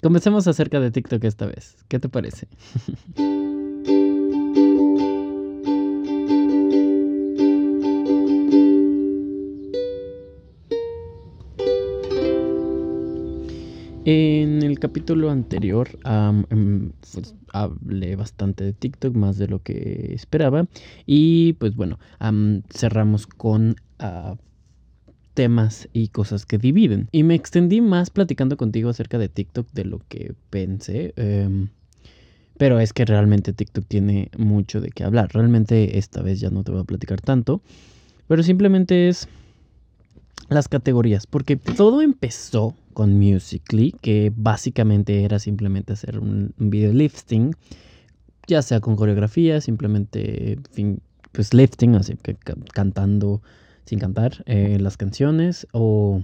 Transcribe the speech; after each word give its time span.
comencemos 0.00 0.46
acerca 0.46 0.80
de 0.80 0.90
TikTok 0.90 1.24
esta 1.24 1.46
vez. 1.46 1.76
¿Qué 1.88 1.98
te 1.98 2.08
parece? 2.08 2.48
En 14.06 14.62
el 14.62 14.78
capítulo 14.78 15.30
anterior 15.30 15.88
em, 16.04 16.90
pues, 17.12 17.34
hablé 17.52 18.16
bastante 18.16 18.64
de 18.64 18.72
TikTok, 18.72 19.14
más 19.14 19.36
de 19.36 19.46
lo 19.46 19.62
que 19.62 20.14
esperaba. 20.14 20.66
Y 21.06 21.52
pues 21.54 21.76
bueno, 21.76 21.98
cerramos 22.70 23.26
con 23.26 23.76
ah, 23.98 24.36
temas 25.40 25.88
y 25.94 26.08
cosas 26.08 26.44
que 26.44 26.58
dividen. 26.58 27.08
Y 27.12 27.22
me 27.22 27.34
extendí 27.34 27.80
más 27.80 28.10
platicando 28.10 28.58
contigo 28.58 28.90
acerca 28.90 29.16
de 29.16 29.30
TikTok 29.30 29.66
de 29.72 29.86
lo 29.86 30.02
que 30.10 30.34
pensé. 30.50 31.14
Em, 31.16 31.68
pero 32.58 32.78
es 32.78 32.92
que 32.92 33.06
realmente 33.06 33.54
TikTok 33.54 33.86
tiene 33.88 34.28
mucho 34.36 34.82
de 34.82 34.90
qué 34.90 35.02
hablar. 35.02 35.30
Realmente 35.32 35.96
esta 35.96 36.20
vez 36.20 36.40
ya 36.40 36.50
no 36.50 36.62
te 36.62 36.72
voy 36.72 36.82
a 36.82 36.84
platicar 36.84 37.22
tanto. 37.22 37.62
Pero 38.28 38.42
simplemente 38.42 39.08
es 39.08 39.28
las 40.50 40.68
categorías. 40.68 41.26
Porque 41.26 41.56
todo 41.56 42.02
empezó 42.02 42.74
con 42.92 43.18
Musically, 43.18 43.94
que 44.02 44.30
básicamente 44.36 45.24
era 45.24 45.38
simplemente 45.38 45.94
hacer 45.94 46.18
un, 46.18 46.52
video 46.58 46.92
lifting, 46.92 47.56
ya 48.46 48.60
sea 48.60 48.80
con 48.80 48.94
coreografía, 48.94 49.62
simplemente, 49.62 50.58
pues 51.32 51.54
lifting, 51.54 51.94
así 51.94 52.18
que 52.22 52.36
cantando 52.74 53.40
sin 53.84 53.98
cantar 53.98 54.42
eh, 54.46 54.78
las 54.80 54.96
canciones 54.96 55.66
o 55.72 56.22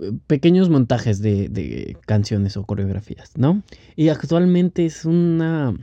eh, 0.00 0.12
pequeños 0.26 0.68
montajes 0.70 1.20
de, 1.20 1.96
canciones 2.06 2.56
o 2.56 2.64
coreografías, 2.64 3.36
¿no? 3.36 3.62
Y 3.96 4.08
actualmente 4.08 4.86
es 4.86 5.04
una, 5.04 5.76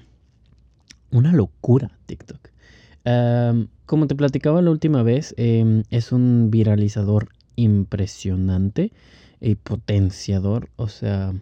una 1.12 1.34
locura 1.34 1.92
TikTok. 2.06 2.50
como 3.86 4.08
te 4.08 4.16
platicaba 4.16 4.62
la 4.62 4.72
última 4.72 5.04
vez, 5.04 5.34
em, 5.38 5.84
es 5.90 6.12
un 6.12 6.50
viralizador 6.50 7.30
impresionante 7.56 8.92
y 9.44 9.56
potenciador. 9.56 10.70
O 10.78 10.88
sea, 10.88 11.34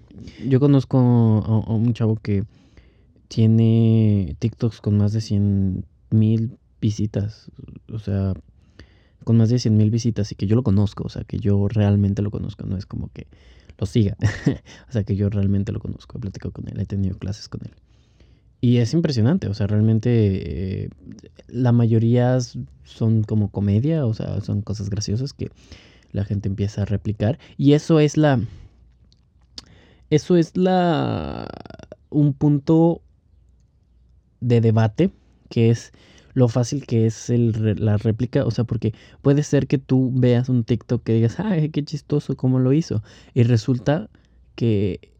yo 0.45 0.59
conozco 0.59 0.97
a, 0.97 1.71
un 1.71 1.93
chavo 1.93 2.15
que 2.15 2.43
tiene 3.27 4.35
TikToks 4.39 4.81
con 4.81 4.97
más 4.97 5.13
de 5.13 5.21
100 5.21 5.85
mil 6.09 6.57
visitas. 6.81 7.51
O 7.93 7.99
sea, 7.99 8.33
más 9.33 9.49
de 9.49 9.59
100 9.59 9.77
mil 9.77 9.91
visitas 9.91 10.31
y 10.31 10.35
que 10.35 10.47
yo 10.47 10.55
lo 10.55 10.63
conozco, 10.63 11.03
o 11.03 11.09
sea, 11.09 11.23
que 11.23 11.39
yo 11.39 11.67
realmente 11.67 12.21
lo 12.21 12.31
conozco, 12.31 12.65
no 12.65 12.77
es 12.77 12.85
como 12.85 13.09
que 13.13 13.27
lo 13.77 13.85
siga, 13.85 14.17
o 14.89 14.91
sea, 14.91 15.03
que 15.03 15.15
yo 15.15 15.29
realmente 15.29 15.71
lo 15.71 15.79
conozco, 15.79 16.17
he 16.17 16.21
platicado 16.21 16.51
con 16.51 16.67
él, 16.67 16.79
he 16.79 16.85
tenido 16.85 17.17
clases 17.17 17.49
con 17.49 17.61
él. 17.65 17.71
Y 18.63 18.77
es 18.77 18.93
impresionante, 18.93 19.47
o 19.47 19.55
sea, 19.55 19.65
realmente 19.65 20.83
eh, 20.83 20.89
la 21.47 21.71
mayoría 21.71 22.37
son 22.83 23.23
como 23.23 23.49
comedia, 23.49 24.05
o 24.05 24.13
sea, 24.13 24.39
son 24.41 24.61
cosas 24.61 24.91
graciosas 24.91 25.33
que 25.33 25.49
la 26.11 26.25
gente 26.25 26.47
empieza 26.47 26.83
a 26.83 26.85
replicar. 26.85 27.39
Y 27.57 27.73
eso 27.73 27.99
es 27.99 28.17
la... 28.17 28.39
Eso 30.11 30.37
es 30.37 30.55
la... 30.55 31.47
un 32.11 32.33
punto 32.33 33.01
de 34.41 34.61
debate 34.61 35.09
que 35.49 35.69
es 35.71 35.91
lo 36.33 36.47
fácil 36.47 36.85
que 36.85 37.05
es 37.05 37.29
el, 37.29 37.75
la 37.83 37.97
réplica, 37.97 38.45
o 38.45 38.51
sea, 38.51 38.63
porque 38.63 38.93
puede 39.21 39.43
ser 39.43 39.67
que 39.67 39.77
tú 39.77 40.11
veas 40.13 40.49
un 40.49 40.63
TikTok 40.63 41.03
que 41.03 41.13
digas, 41.13 41.39
ay, 41.39 41.69
qué 41.69 41.83
chistoso, 41.83 42.35
cómo 42.35 42.59
lo 42.59 42.73
hizo, 42.73 43.03
y 43.33 43.43
resulta 43.43 44.09
que 44.55 45.11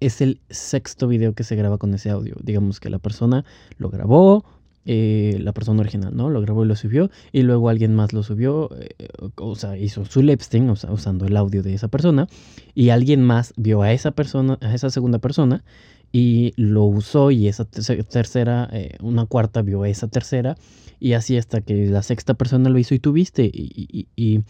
es 0.00 0.20
el 0.20 0.40
sexto 0.48 1.08
video 1.08 1.34
que 1.34 1.44
se 1.44 1.56
graba 1.56 1.78
con 1.78 1.92
ese 1.94 2.10
audio. 2.10 2.34
Digamos 2.42 2.80
que 2.80 2.88
la 2.88 2.98
persona 2.98 3.44
lo 3.76 3.90
grabó, 3.90 4.44
eh, 4.86 5.38
la 5.40 5.52
persona 5.52 5.80
original, 5.80 6.16
¿no? 6.16 6.30
Lo 6.30 6.40
grabó 6.40 6.64
y 6.64 6.68
lo 6.68 6.74
subió, 6.74 7.10
y 7.32 7.42
luego 7.42 7.68
alguien 7.68 7.94
más 7.94 8.14
lo 8.14 8.22
subió, 8.22 8.70
eh, 8.78 9.08
o 9.36 9.54
sea, 9.54 9.76
hizo 9.76 10.06
su 10.06 10.22
lipsting, 10.22 10.70
o 10.70 10.76
sea, 10.76 10.90
usando 10.90 11.26
el 11.26 11.36
audio 11.36 11.62
de 11.62 11.74
esa 11.74 11.88
persona, 11.88 12.28
y 12.74 12.88
alguien 12.88 13.22
más 13.22 13.52
vio 13.56 13.82
a 13.82 13.92
esa 13.92 14.12
persona, 14.12 14.58
a 14.62 14.74
esa 14.74 14.88
segunda 14.88 15.18
persona, 15.18 15.62
y 16.12 16.52
lo 16.56 16.84
usó 16.84 17.30
y 17.30 17.48
esa 17.48 17.64
tercera, 17.64 18.68
eh, 18.72 18.96
una 19.00 19.26
cuarta 19.26 19.62
vio 19.62 19.84
esa 19.84 20.08
tercera 20.08 20.56
y 20.98 21.12
así 21.12 21.36
hasta 21.36 21.60
que 21.60 21.86
la 21.86 22.02
sexta 22.02 22.34
persona 22.34 22.68
lo 22.68 22.78
hizo 22.78 22.94
y 22.94 22.98
tuviste 22.98 23.44
y, 23.44 24.08
y, 24.16 24.42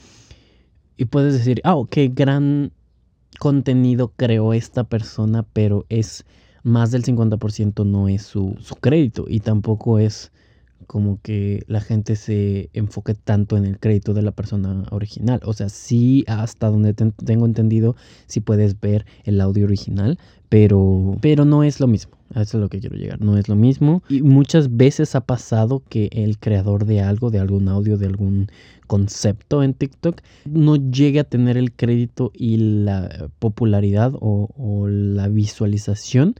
y, 0.96 1.04
puedes 1.06 1.32
decir, 1.34 1.60
ah, 1.64 1.76
oh, 1.76 1.86
qué 1.86 2.08
gran 2.08 2.72
contenido 3.38 4.12
creó 4.16 4.52
esta 4.52 4.84
persona, 4.84 5.44
pero 5.52 5.86
es 5.88 6.24
más 6.62 6.90
del 6.90 7.04
50% 7.04 7.86
no 7.86 8.08
es 8.08 8.22
su, 8.22 8.56
su 8.60 8.74
crédito 8.76 9.24
y 9.28 9.40
tampoco 9.40 9.98
es 9.98 10.32
como 10.86 11.20
que 11.22 11.62
la 11.68 11.80
gente 11.80 12.16
se 12.16 12.68
enfoque 12.72 13.14
tanto 13.14 13.56
en 13.56 13.64
el 13.64 13.78
crédito 13.78 14.12
de 14.12 14.22
la 14.22 14.32
persona 14.32 14.84
original. 14.90 15.40
O 15.44 15.52
sea, 15.52 15.68
sí, 15.68 16.24
hasta 16.26 16.68
donde 16.68 16.94
tengo 16.94 17.46
entendido, 17.46 17.94
sí 18.26 18.40
puedes 18.40 18.80
ver 18.80 19.06
el 19.24 19.40
audio 19.40 19.66
original, 19.66 20.18
pero, 20.50 21.16
pero 21.22 21.46
no 21.46 21.64
es 21.64 21.80
lo 21.80 21.86
mismo. 21.86 22.12
Eso 22.34 22.58
es 22.58 22.60
lo 22.60 22.68
que 22.68 22.80
quiero 22.80 22.96
llegar. 22.96 23.20
No 23.20 23.38
es 23.38 23.48
lo 23.48 23.56
mismo. 23.56 24.02
Y 24.08 24.20
muchas 24.20 24.76
veces 24.76 25.14
ha 25.14 25.22
pasado 25.22 25.82
que 25.88 26.10
el 26.12 26.38
creador 26.38 26.84
de 26.84 27.00
algo, 27.00 27.30
de 27.30 27.38
algún 27.38 27.68
audio, 27.68 27.96
de 27.96 28.06
algún 28.06 28.48
concepto 28.86 29.62
en 29.62 29.74
TikTok, 29.74 30.20
no 30.44 30.76
llegue 30.76 31.20
a 31.20 31.24
tener 31.24 31.56
el 31.56 31.72
crédito 31.72 32.30
y 32.34 32.58
la 32.58 33.30
popularidad 33.38 34.12
o 34.20 34.86
la 34.88 35.28
visualización 35.28 36.34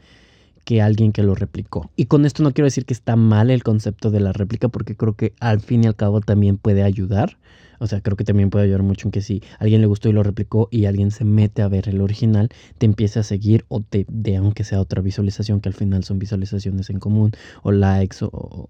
que 0.65 0.83
alguien 0.83 1.13
que 1.13 1.23
lo 1.23 1.35
replicó. 1.35 1.91
Y 1.97 2.07
con 2.07 2.25
esto 2.25 2.43
no 2.43 2.53
quiero 2.53 2.67
decir 2.67 2.85
que 2.85 2.95
está 2.95 3.17
mal 3.17 3.51
el 3.51 3.63
concepto 3.63 4.11
de 4.11 4.21
la 4.21 4.33
réplica, 4.33 4.69
porque 4.69 4.95
creo 4.95 5.15
que 5.15 5.33
al 5.41 5.61
fin 5.61 5.85
y 5.85 5.89
al 5.89 5.97
cabo 5.97 6.21
también 6.21 6.59
puede 6.59 6.83
ayudar. 6.83 7.39
O 7.81 7.87
sea, 7.87 8.03
creo 8.03 8.17
que 8.17 8.25
también 8.25 8.51
puede 8.51 8.67
ayudar 8.67 8.83
mucho 8.83 9.09
en 9.09 9.13
que 9.13 9.23
si 9.23 9.43
alguien 9.59 9.81
le 9.81 9.87
gustó 9.87 10.11
y 10.11 10.13
lo 10.13 10.23
replicó 10.23 10.69
y 10.71 10.85
alguien 10.85 11.11
se 11.11 11.25
mete 11.25 11.63
a 11.63 11.69
ver 11.69 11.89
el 11.89 12.03
original, 12.03 12.51
te 12.77 12.85
empiece 12.85 13.19
a 13.19 13.23
seguir 13.23 13.65
o 13.69 13.81
te 13.81 14.05
dé 14.09 14.37
aunque 14.37 14.65
sea 14.65 14.81
otra 14.81 15.01
visualización, 15.01 15.61
que 15.61 15.71
al 15.71 15.75
final 15.75 16.05
son 16.05 16.19
visualizaciones 16.19 16.91
en 16.91 17.01
común, 17.01 17.33
o 17.63 17.73
likes, 17.73 18.19
o, 18.21 18.69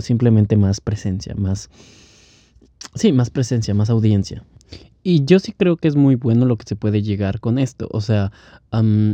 simplemente 0.00 0.56
más 0.56 0.80
presencia, 0.80 1.34
más... 1.36 1.70
Sí, 2.94 3.12
más 3.12 3.30
presencia, 3.30 3.74
más 3.74 3.90
audiencia. 3.90 4.44
Y 5.04 5.24
yo 5.24 5.38
sí 5.38 5.52
creo 5.52 5.76
que 5.76 5.86
es 5.86 5.94
muy 5.94 6.16
bueno 6.16 6.44
lo 6.44 6.56
que 6.56 6.66
se 6.66 6.74
puede 6.74 7.02
llegar 7.02 7.38
con 7.38 7.58
esto. 7.58 7.88
O 7.92 8.00
sea, 8.00 8.32
mm, 8.72 9.12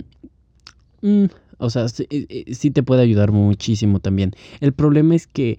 o 1.58 1.70
sea, 1.70 1.84
eh, 1.84 2.26
eh, 2.28 2.54
sí, 2.54 2.70
te 2.70 2.82
puede 2.82 3.02
ayudar 3.02 3.30
muchísimo 3.30 4.00
también. 4.00 4.32
El 4.60 4.72
problema 4.72 5.14
es 5.14 5.26
que 5.26 5.58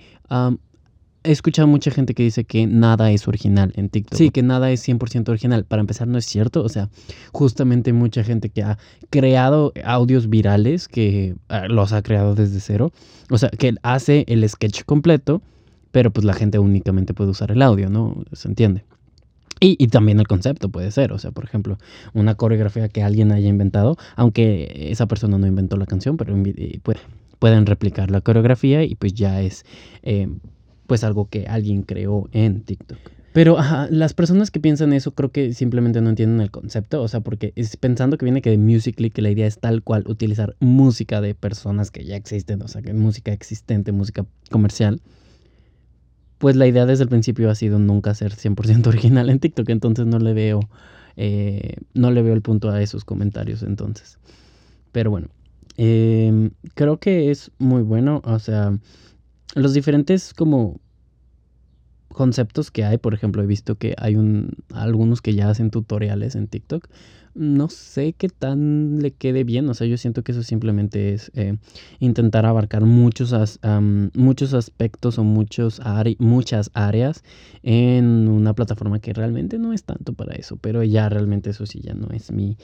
he 1.26 1.32
escuchado 1.32 1.68
mucha 1.68 1.92
gente 1.92 2.14
que 2.14 2.24
dice 2.24 2.44
que 2.46 2.68
nada 2.68 3.12
es 3.12 3.28
original 3.28 3.74
en 3.76 3.90
TikTok. 3.90 4.18
Sí, 4.18 4.30
que 4.30 4.44
nada 4.44 4.72
es 4.72 4.88
100% 4.88 5.30
original. 5.30 5.66
Para 5.66 5.82
empezar, 5.82 6.08
no 6.08 6.18
es 6.18 6.26
cierto. 6.26 6.64
O 6.64 6.70
sea, 6.70 6.90
justamente 7.32 7.94
mucha 7.94 8.24
gente 8.24 8.50
que 8.50 8.64
ha 8.64 8.78
creado 9.10 9.74
audios 9.84 10.30
virales, 10.30 10.88
que 10.88 11.36
ah, 11.50 11.68
los 11.68 11.94
ha 11.94 12.02
creado 12.02 12.36
desde 12.36 12.60
cero. 12.60 12.92
O 13.30 13.38
sea, 13.38 13.50
que 13.50 13.76
hace 13.84 14.26
el 14.28 14.48
sketch 14.48 14.84
completo, 14.84 15.42
pero 15.92 16.12
pues 16.12 16.26
la 16.26 16.34
gente 16.34 16.60
únicamente 16.60 17.14
puede 17.14 17.32
usar 17.32 17.52
el 17.52 17.62
audio, 17.62 17.90
¿no? 17.90 18.24
Se 18.34 18.48
entiende. 18.48 18.86
Y, 19.62 19.88
también 19.88 20.20
el 20.20 20.28
concepto 20.28 20.70
puede 20.70 20.92
ser, 20.92 21.14
o 21.14 21.18
sea, 21.18 21.32
por 21.32 21.46
ejemplo, 21.46 21.78
una 22.14 22.36
coreografía 22.36 22.90
que 22.90 23.02
alguien 23.02 23.32
haya 23.32 23.48
inventado, 23.48 23.98
aunque 24.18 24.90
esa 24.92 25.08
persona 25.08 25.38
no 25.38 25.48
inventó 25.48 25.78
la 25.78 25.86
canción, 25.86 26.18
pero 26.18 26.36
pueden 27.40 27.66
replicar 27.66 28.12
la 28.12 28.22
coreografía 28.22 28.84
y 28.84 28.96
pues 28.96 29.14
ya 29.14 29.42
es 29.42 29.66
eh, 30.04 30.28
pues 30.88 31.04
algo 31.04 31.30
que 31.30 31.48
alguien 31.48 31.84
creó 31.84 32.30
en 32.32 32.62
TikTok. 32.62 32.98
Pero 33.34 33.58
las 33.90 34.14
personas 34.14 34.50
que 34.50 34.62
piensan 34.62 34.94
eso 34.94 35.14
creo 35.14 35.30
que 35.30 35.54
simplemente 35.54 36.00
no 36.00 36.10
entienden 36.10 36.40
el 36.40 36.52
concepto, 36.52 37.02
o 37.02 37.08
sea, 37.10 37.20
porque 37.20 37.52
es 37.58 37.76
pensando 37.76 38.18
que 38.18 38.24
viene 38.24 38.42
que 38.42 38.50
de 38.50 38.58
Musical.ly, 38.58 39.10
que 39.10 39.22
la 39.22 39.30
idea 39.30 39.46
es 39.46 39.60
tal 39.60 39.84
cual 39.84 40.06
utilizar 40.08 40.56
música 40.62 41.20
de 41.20 41.36
personas 41.36 41.92
que 41.92 42.06
ya 42.06 42.16
existen, 42.16 42.62
o 42.62 42.70
sea, 42.70 42.82
que 42.82 42.94
música 42.94 43.34
existente, 43.34 43.92
música 43.92 44.26
comercial 44.50 45.02
pues 46.38 46.56
la 46.56 46.68
idea 46.68 46.86
desde 46.86 47.04
el 47.04 47.10
principio 47.10 47.50
ha 47.50 47.56
sido 47.56 47.80
nunca 47.80 48.14
ser 48.14 48.34
100% 48.34 48.88
original 48.88 49.30
en 49.30 49.40
TikTok, 49.40 49.70
entonces 49.70 50.06
no 50.06 50.20
le 50.20 50.34
veo, 50.34 50.60
eh, 51.16 51.76
no 51.94 52.12
le 52.12 52.22
veo 52.22 52.34
el 52.34 52.42
punto 52.42 52.70
a 52.70 52.82
esos 52.82 53.06
comentarios 53.06 53.64
entonces. 53.64 54.20
Pero 54.92 55.12
bueno, 55.12 55.30
em, 55.78 56.52
creo 56.74 56.98
que 57.00 57.32
es 57.32 57.52
muy 57.58 57.82
bueno, 57.82 58.22
o 58.26 58.40
sea, 58.40 58.78
los 59.56 59.74
diferentes 59.74 60.34
como 60.34 60.80
conceptos 62.10 62.72
que 62.72 62.86
hay, 62.86 62.98
por 62.98 63.14
ejemplo, 63.14 63.42
he 63.42 63.46
visto 63.48 63.76
que 63.76 63.96
hay 63.98 64.16
un, 64.16 64.52
algunos 64.74 65.22
que 65.22 65.34
ya 65.34 65.50
hacen 65.50 65.72
tutoriales 65.72 66.36
en 66.36 66.48
TikTok 66.48 66.88
no 67.36 67.68
sé 67.70 68.14
qué 68.14 68.30
tan 68.30 69.00
le 69.02 69.12
quede 69.12 69.44
bien. 69.44 69.70
O 69.70 69.74
sea, 69.74 69.86
yo 69.86 69.98
siento 69.98 70.24
que 70.24 70.32
eso 70.32 70.42
simplemente 70.42 71.14
es 71.14 71.32
eh, 71.36 71.58
intentar 72.00 72.46
abarcar 72.46 72.86
muchos, 72.86 73.36
muchos 74.14 74.54
aspectos 74.54 75.20
o 75.20 75.24
muchos 75.24 75.82
muchas 76.20 76.72
áreas 76.74 77.24
en 77.62 78.28
una 78.28 78.54
plataforma 78.54 79.00
que 79.00 79.14
realmente 79.14 79.60
no 79.60 79.74
es 79.74 79.84
tanto 79.84 80.14
para 80.14 80.36
eso. 80.36 80.58
Pero 80.58 80.84
ya 80.84 81.10
realmente 81.10 81.50
eso 81.50 81.66
sí 81.66 81.82
ya 81.82 81.94
no 81.94 82.08
es 82.12 82.32
mi... 82.32 82.58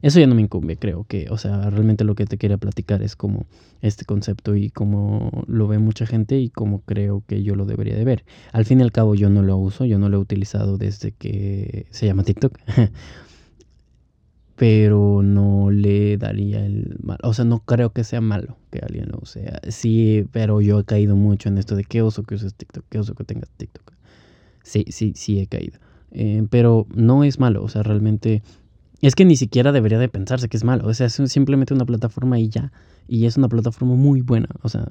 Eso 0.00 0.20
ya 0.20 0.28
no 0.28 0.36
me 0.36 0.42
incumbe, 0.42 0.76
creo 0.76 1.02
que, 1.02 1.26
o 1.28 1.38
sea, 1.38 1.70
realmente 1.70 2.04
lo 2.04 2.14
que 2.14 2.24
te 2.24 2.38
quería 2.38 2.56
platicar 2.56 3.02
es 3.02 3.16
como 3.16 3.46
este 3.82 4.04
concepto 4.04 4.54
y 4.54 4.70
cómo 4.70 5.42
lo 5.48 5.66
ve 5.66 5.78
mucha 5.78 6.06
gente 6.06 6.38
y 6.38 6.50
cómo 6.50 6.82
creo 6.82 7.24
que 7.26 7.42
yo 7.42 7.56
lo 7.56 7.64
debería 7.66 7.96
de 7.96 8.04
ver. 8.04 8.24
Al 8.52 8.64
fin 8.64 8.78
y 8.78 8.84
al 8.84 8.92
cabo 8.92 9.16
yo 9.16 9.28
no 9.28 9.42
lo 9.42 9.56
uso, 9.56 9.86
yo 9.86 9.98
no 9.98 10.08
lo 10.08 10.18
he 10.18 10.20
utilizado 10.20 10.78
desde 10.78 11.10
que 11.10 11.86
se 11.90 12.06
llama 12.06 12.22
TikTok. 12.22 12.56
pero 14.58 15.22
no 15.22 15.70
le 15.70 16.18
daría 16.18 16.66
el 16.66 16.96
mal. 17.00 17.18
O 17.22 17.32
sea, 17.32 17.44
no 17.44 17.60
creo 17.60 17.90
que 17.90 18.02
sea 18.02 18.20
malo 18.20 18.56
que 18.72 18.80
alguien 18.80 19.08
lo 19.08 19.20
use. 19.22 19.52
Sí, 19.68 20.26
pero 20.32 20.60
yo 20.60 20.80
he 20.80 20.84
caído 20.84 21.14
mucho 21.14 21.48
en 21.48 21.58
esto 21.58 21.76
de 21.76 21.84
qué 21.84 22.02
oso 22.02 22.24
que 22.24 22.34
uses 22.34 22.54
TikTok, 22.54 22.84
qué 22.88 22.98
oso 22.98 23.14
que 23.14 23.22
tengas 23.22 23.48
TikTok. 23.50 23.92
Sí, 24.64 24.84
sí, 24.88 25.12
sí 25.14 25.38
he 25.38 25.46
caído. 25.46 25.78
Eh, 26.10 26.44
pero 26.50 26.88
no 26.92 27.22
es 27.22 27.38
malo, 27.38 27.62
o 27.62 27.68
sea, 27.68 27.84
realmente... 27.84 28.42
Es 29.00 29.14
que 29.14 29.24
ni 29.24 29.36
siquiera 29.36 29.70
debería 29.70 30.00
de 30.00 30.08
pensarse 30.08 30.48
que 30.48 30.56
es 30.56 30.64
malo. 30.64 30.88
O 30.88 30.92
sea, 30.92 31.06
es 31.06 31.12
simplemente 31.26 31.72
una 31.72 31.86
plataforma 31.86 32.40
y 32.40 32.48
ya. 32.48 32.72
Y 33.06 33.26
es 33.26 33.36
una 33.36 33.48
plataforma 33.48 33.94
muy 33.94 34.22
buena. 34.22 34.48
O 34.62 34.68
sea, 34.68 34.88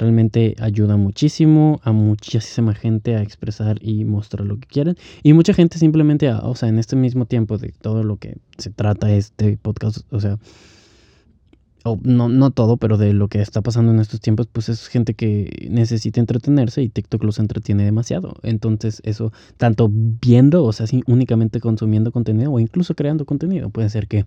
Realmente 0.00 0.56
ayuda 0.60 0.96
muchísimo 0.96 1.78
a 1.84 1.92
muchísima 1.92 2.74
gente 2.74 3.16
a 3.16 3.22
expresar 3.22 3.76
y 3.82 4.06
mostrar 4.06 4.46
lo 4.46 4.58
que 4.58 4.66
quieren. 4.66 4.96
Y 5.22 5.34
mucha 5.34 5.52
gente 5.52 5.76
simplemente, 5.76 6.32
o 6.32 6.54
sea, 6.54 6.70
en 6.70 6.78
este 6.78 6.96
mismo 6.96 7.26
tiempo 7.26 7.58
de 7.58 7.74
todo 7.82 8.02
lo 8.02 8.16
que 8.16 8.38
se 8.56 8.70
trata 8.70 9.12
este 9.12 9.58
podcast, 9.58 9.98
o 10.10 10.18
sea, 10.18 10.38
o 11.84 11.98
no, 12.02 12.28
no 12.28 12.50
todo, 12.50 12.76
pero 12.76 12.98
de 12.98 13.12
lo 13.12 13.28
que 13.28 13.40
está 13.40 13.62
pasando 13.62 13.92
en 13.92 14.00
estos 14.00 14.20
tiempos, 14.20 14.46
pues 14.46 14.68
es 14.68 14.88
gente 14.88 15.14
que 15.14 15.68
necesita 15.70 16.20
entretenerse 16.20 16.82
y 16.82 16.88
TikTok 16.88 17.24
los 17.24 17.38
entretiene 17.38 17.84
demasiado. 17.84 18.34
Entonces 18.42 19.00
eso, 19.04 19.32
tanto 19.56 19.90
viendo, 19.90 20.64
o 20.64 20.72
sea, 20.72 20.86
únicamente 21.06 21.60
consumiendo 21.60 22.12
contenido 22.12 22.52
o 22.52 22.60
incluso 22.60 22.94
creando 22.94 23.24
contenido. 23.24 23.70
Puede 23.70 23.88
ser 23.88 24.08
que 24.08 24.26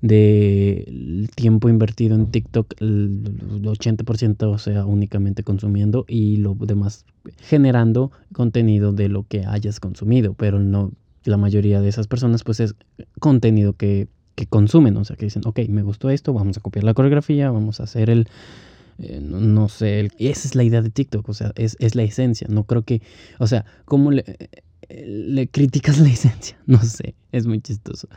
del 0.00 1.30
tiempo 1.34 1.68
invertido 1.68 2.14
en 2.14 2.30
TikTok, 2.30 2.74
el 2.80 3.22
80% 3.62 4.58
sea 4.58 4.84
únicamente 4.86 5.42
consumiendo 5.42 6.04
y 6.08 6.36
lo 6.36 6.54
demás 6.54 7.04
generando 7.38 8.10
contenido 8.32 8.92
de 8.92 9.08
lo 9.08 9.24
que 9.26 9.44
hayas 9.44 9.80
consumido, 9.80 10.34
pero 10.34 10.58
no 10.60 10.92
la 11.24 11.36
mayoría 11.36 11.80
de 11.80 11.88
esas 11.88 12.06
personas 12.06 12.44
pues 12.44 12.60
es 12.60 12.74
contenido 13.18 13.74
que 13.74 14.08
que 14.34 14.46
consumen, 14.46 14.96
o 14.96 15.04
sea, 15.04 15.16
que 15.16 15.26
dicen, 15.26 15.42
ok, 15.44 15.60
me 15.68 15.82
gustó 15.82 16.10
esto, 16.10 16.32
vamos 16.32 16.56
a 16.56 16.60
copiar 16.60 16.84
la 16.84 16.94
coreografía, 16.94 17.50
vamos 17.50 17.80
a 17.80 17.84
hacer 17.84 18.10
el, 18.10 18.28
eh, 18.98 19.20
no, 19.22 19.68
sé, 19.68 20.10
esa 20.18 20.48
es 20.48 20.54
la 20.54 20.62
idea 20.62 20.82
de 20.82 20.90
TikTok, 20.90 21.28
o 21.28 21.34
sea, 21.34 21.52
es, 21.56 21.76
la 21.94 22.02
esencia, 22.02 22.46
no 22.50 22.64
creo 22.64 22.82
que, 22.82 23.02
o 23.38 23.46
sea, 23.46 23.64
¿cómo 23.84 24.10
le, 24.10 24.24
le 24.88 25.48
criticas 25.48 25.98
la 25.98 26.08
esencia? 26.10 26.58
No 26.66 26.82
sé, 26.82 27.14
es 27.32 27.46
muy 27.46 27.60
chistoso. 27.60 28.08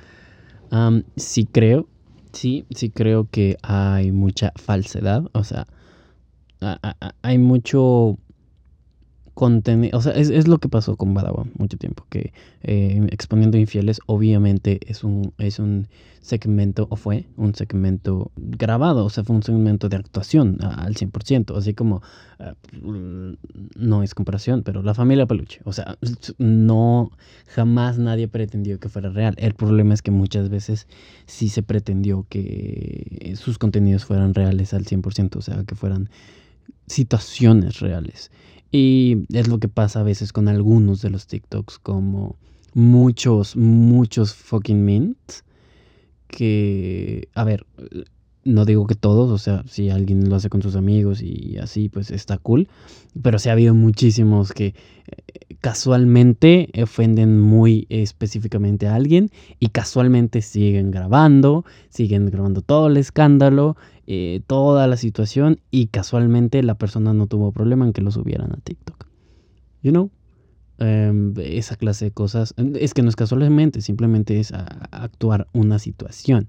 sí 1.16 1.46
creo, 1.46 1.88
sí, 2.32 2.66
sí 2.72 2.90
creo 2.90 3.28
que 3.30 3.58
hay 3.62 4.12
mucha 4.12 4.52
falsedad, 4.56 5.24
o 5.34 5.44
sea, 5.44 5.68
hay 7.22 7.38
mucho 7.38 8.18
o 9.36 10.02
sea, 10.02 10.14
es, 10.14 10.48
lo 10.48 10.60
que 10.60 10.70
pasó 10.70 10.96
con 10.96 11.14
Badawa 11.14 11.46
mucho 11.58 11.78
tiempo, 11.78 12.06
que 12.10 12.34
eh, 12.62 13.08
exponiendo 13.12 13.58
infieles 13.58 14.00
obviamente 14.06 14.80
es 14.88 15.04
un, 15.04 15.34
es 15.38 15.60
un 15.60 15.88
segmento, 16.22 16.88
o 16.90 16.96
fue 16.96 17.26
un 17.36 17.54
segmento 17.54 18.32
grabado, 18.38 19.04
o 19.06 19.10
sea, 19.10 19.24
fue 19.24 19.36
un 19.36 19.44
segmento 19.44 19.90
de 19.90 19.98
actuación 19.98 20.58
al 20.62 20.96
100%, 20.96 21.58
así 21.58 21.74
como, 21.74 22.02
eh, 22.40 22.54
no 23.76 24.04
es 24.04 24.16
comparación, 24.16 24.64
pero 24.64 24.84
la 24.84 24.94
familia 24.94 25.26
Peluche, 25.26 25.60
o 25.66 25.74
sea, 25.74 25.98
no, 26.38 27.12
jamás 27.48 27.98
nadie 27.98 28.28
pretendió 28.28 28.80
que 28.80 28.88
fuera 28.88 29.10
real. 29.10 29.36
El 29.38 29.54
problema 29.54 29.94
es 29.94 30.02
que 30.02 30.12
muchas 30.12 30.50
veces 30.50 30.88
sí 31.26 31.50
se 31.50 31.64
pretendió 31.64 32.26
que 32.30 33.34
sus 33.36 33.58
contenidos 33.58 34.06
fueran 34.06 34.34
reales 34.34 34.74
al 34.74 34.86
100%, 34.86 35.36
o 35.36 35.42
sea, 35.42 35.64
que 35.66 35.76
fueran 35.76 36.10
situaciones 36.88 37.80
reales. 37.80 38.32
Y 38.76 39.28
es 39.32 39.48
lo 39.48 39.60
que 39.60 39.68
pasa 39.68 40.00
a 40.00 40.04
veces 40.04 40.34
con 40.34 40.48
algunos 40.48 41.04
de 41.04 41.12
los 41.12 41.28
TikToks, 41.28 41.78
como 41.78 42.38
muchos, 42.74 43.56
muchos 43.56 44.34
fucking 44.34 44.84
mints. 44.84 45.44
Que, 46.28 47.30
a 47.36 47.44
ver, 47.44 47.68
no 48.46 48.66
digo 48.66 48.88
que 48.88 48.96
todos, 48.96 49.32
o 49.32 49.38
sea, 49.38 49.64
si 49.68 49.90
alguien 49.90 50.30
lo 50.30 50.36
hace 50.36 50.50
con 50.50 50.62
sus 50.62 50.76
amigos 50.76 51.22
y 51.22 51.58
así, 51.58 51.90
pues 51.90 52.12
está 52.12 52.38
cool. 52.38 52.68
Pero 53.22 53.40
sí 53.40 53.50
ha 53.50 53.54
habido 53.54 53.74
muchísimos 53.74 54.52
que 54.52 54.68
eh, 54.68 55.56
casualmente 55.62 56.70
ofenden 56.82 57.40
muy 57.40 57.86
específicamente 57.90 58.88
a 58.88 58.96
alguien 58.96 59.30
y 59.60 59.68
casualmente 59.68 60.42
siguen 60.42 60.92
grabando, 60.92 61.64
siguen 61.90 62.30
grabando 62.30 62.62
todo 62.62 62.88
el 62.88 62.98
escándalo, 62.98 63.78
eh, 64.08 64.42
toda 64.48 64.88
la 64.88 64.98
situación 64.98 65.60
y 65.72 65.88
casualmente 65.88 66.62
la 66.64 66.76
persona 66.76 67.14
no 67.14 67.28
tuvo 67.28 67.52
problema 67.52 67.86
en 67.86 67.94
que 67.94 68.02
lo 68.02 68.12
subieran 68.12 68.52
a 68.52 68.58
TikTok. 68.58 69.08
You 69.82 69.92
know? 69.92 70.10
Em, 70.80 71.34
esa 71.38 71.76
clase 71.76 72.06
de 72.06 72.12
cosas. 72.12 72.54
Es 72.58 72.94
que 72.94 73.04
no 73.04 73.10
es 73.10 73.16
casualmente, 73.16 73.82
simplemente 73.82 74.40
es 74.40 74.52
actuar 74.92 75.48
una 75.54 75.80
situación. 75.80 76.48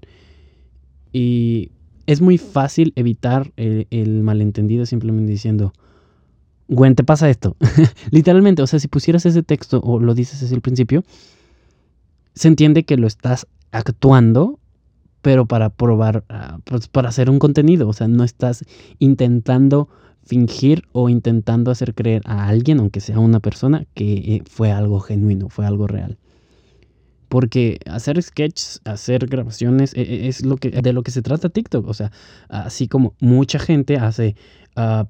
Y 1.13 1.71
es 2.05 2.21
muy 2.21 2.37
fácil 2.37 2.93
evitar 2.95 3.51
el, 3.57 4.23
malentendido 4.23 4.85
simplemente 4.85 5.31
diciendo, 5.31 5.73
Gwen, 6.67 6.95
te 6.95 7.03
pasa 7.03 7.29
esto. 7.29 7.55
Literalmente, 8.11 8.61
o 8.61 8.67
sea, 8.67 8.79
si 8.79 8.87
pusieras 8.87 9.25
ese 9.25 9.43
texto 9.43 9.79
o 9.81 9.99
lo 9.99 10.13
dices 10.13 10.41
desde 10.41 10.55
el 10.55 10.61
principio, 10.61 11.03
se 12.33 12.47
entiende 12.47 12.83
que 12.83 12.97
lo 12.97 13.07
estás 13.07 13.47
actuando, 13.71 14.59
pero 15.21 15.45
para 15.45 15.69
probar, 15.69 16.23
ah, 16.29 16.59
pues, 16.63 16.87
para 16.87 17.09
hacer 17.09 17.29
un 17.29 17.39
contenido. 17.39 17.87
O 17.87 17.93
sea, 17.93 18.07
no 18.07 18.23
estás 18.23 18.65
intentando 18.99 19.89
fingir 20.23 20.83
o 20.91 21.09
intentando 21.09 21.71
hacer 21.71 21.93
creer 21.93 22.21
a 22.25 22.47
alguien, 22.47 22.79
aunque 22.79 22.99
sea 22.99 23.19
una 23.19 23.39
persona, 23.39 23.85
que 23.93 24.13
eh, 24.13 24.43
fue 24.49 24.71
algo 24.71 24.99
genuino, 24.99 25.49
fue 25.49 25.65
algo 25.65 25.87
real. 25.87 26.17
Porque 27.27 27.79
hacer 27.85 28.21
sketches, 28.21 28.81
hacer 28.85 29.27
grabaciones, 29.27 29.93
e, 29.95 30.01
e, 30.01 30.27
es 30.27 30.45
lo 30.45 30.57
que, 30.57 30.69
de 30.69 30.93
lo 30.93 31.03
que 31.03 31.11
se 31.11 31.21
trata 31.21 31.49
TikTok. 31.49 31.87
O 31.87 31.93
sea, 31.93 32.11
así 32.49 32.87
como 32.87 33.13
mucha 33.19 33.59
gente 33.59 33.97
hace 33.97 34.35
uh, 34.77 35.05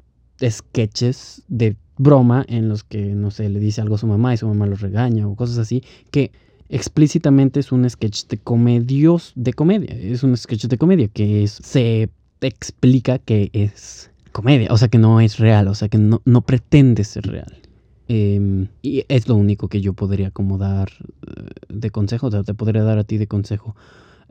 sketches 0.47 1.43
de 1.47 1.75
broma 1.97 2.45
en 2.47 2.69
los 2.69 2.83
que, 2.83 3.15
no 3.15 3.31
sé, 3.31 3.49
le 3.49 3.59
dice 3.59 3.81
algo 3.81 3.95
a 3.95 3.97
su 3.97 4.07
mamá 4.07 4.33
y 4.33 4.37
su 4.37 4.47
mamá 4.47 4.65
lo 4.65 4.75
regaña 4.75 5.27
o 5.27 5.35
cosas 5.35 5.57
así, 5.57 5.83
que 6.11 6.31
explícitamente 6.69 7.59
es 7.59 7.71
un 7.71 7.89
sketch 7.89 8.27
de 8.27 8.37
comedios, 8.37 9.31
de 9.35 9.53
comedia. 9.53 9.95
Es 9.95 10.23
un 10.23 10.35
sketch 10.35 10.65
de 10.65 10.77
comedia 10.77 11.07
que 11.07 11.47
se 11.47 12.09
explica 12.41 13.19
que 13.19 13.49
es 13.53 14.11
comedia, 14.31 14.67
o 14.71 14.77
sea 14.77 14.89
que 14.89 14.97
no 14.97 15.21
es 15.21 15.37
real, 15.39 15.67
o 15.67 15.75
sea 15.75 15.87
que 15.87 15.97
no, 15.97 16.21
no 16.25 16.41
pretende 16.41 17.03
ser 17.03 17.25
real. 17.27 17.64
Em, 18.07 18.67
y 18.81 19.03
es 19.09 19.27
lo 19.27 19.35
único 19.35 19.67
que 19.67 19.81
yo 19.81 19.93
podría 19.93 20.31
como 20.31 20.57
dar 20.57 20.89
eh, 20.91 21.45
de 21.69 21.89
consejo, 21.89 22.27
o 22.27 22.31
sea, 22.31 22.43
te 22.43 22.53
podría 22.53 22.83
dar 22.83 22.99
a 22.99 23.03
ti 23.03 23.17
de 23.17 23.27
consejo. 23.27 23.75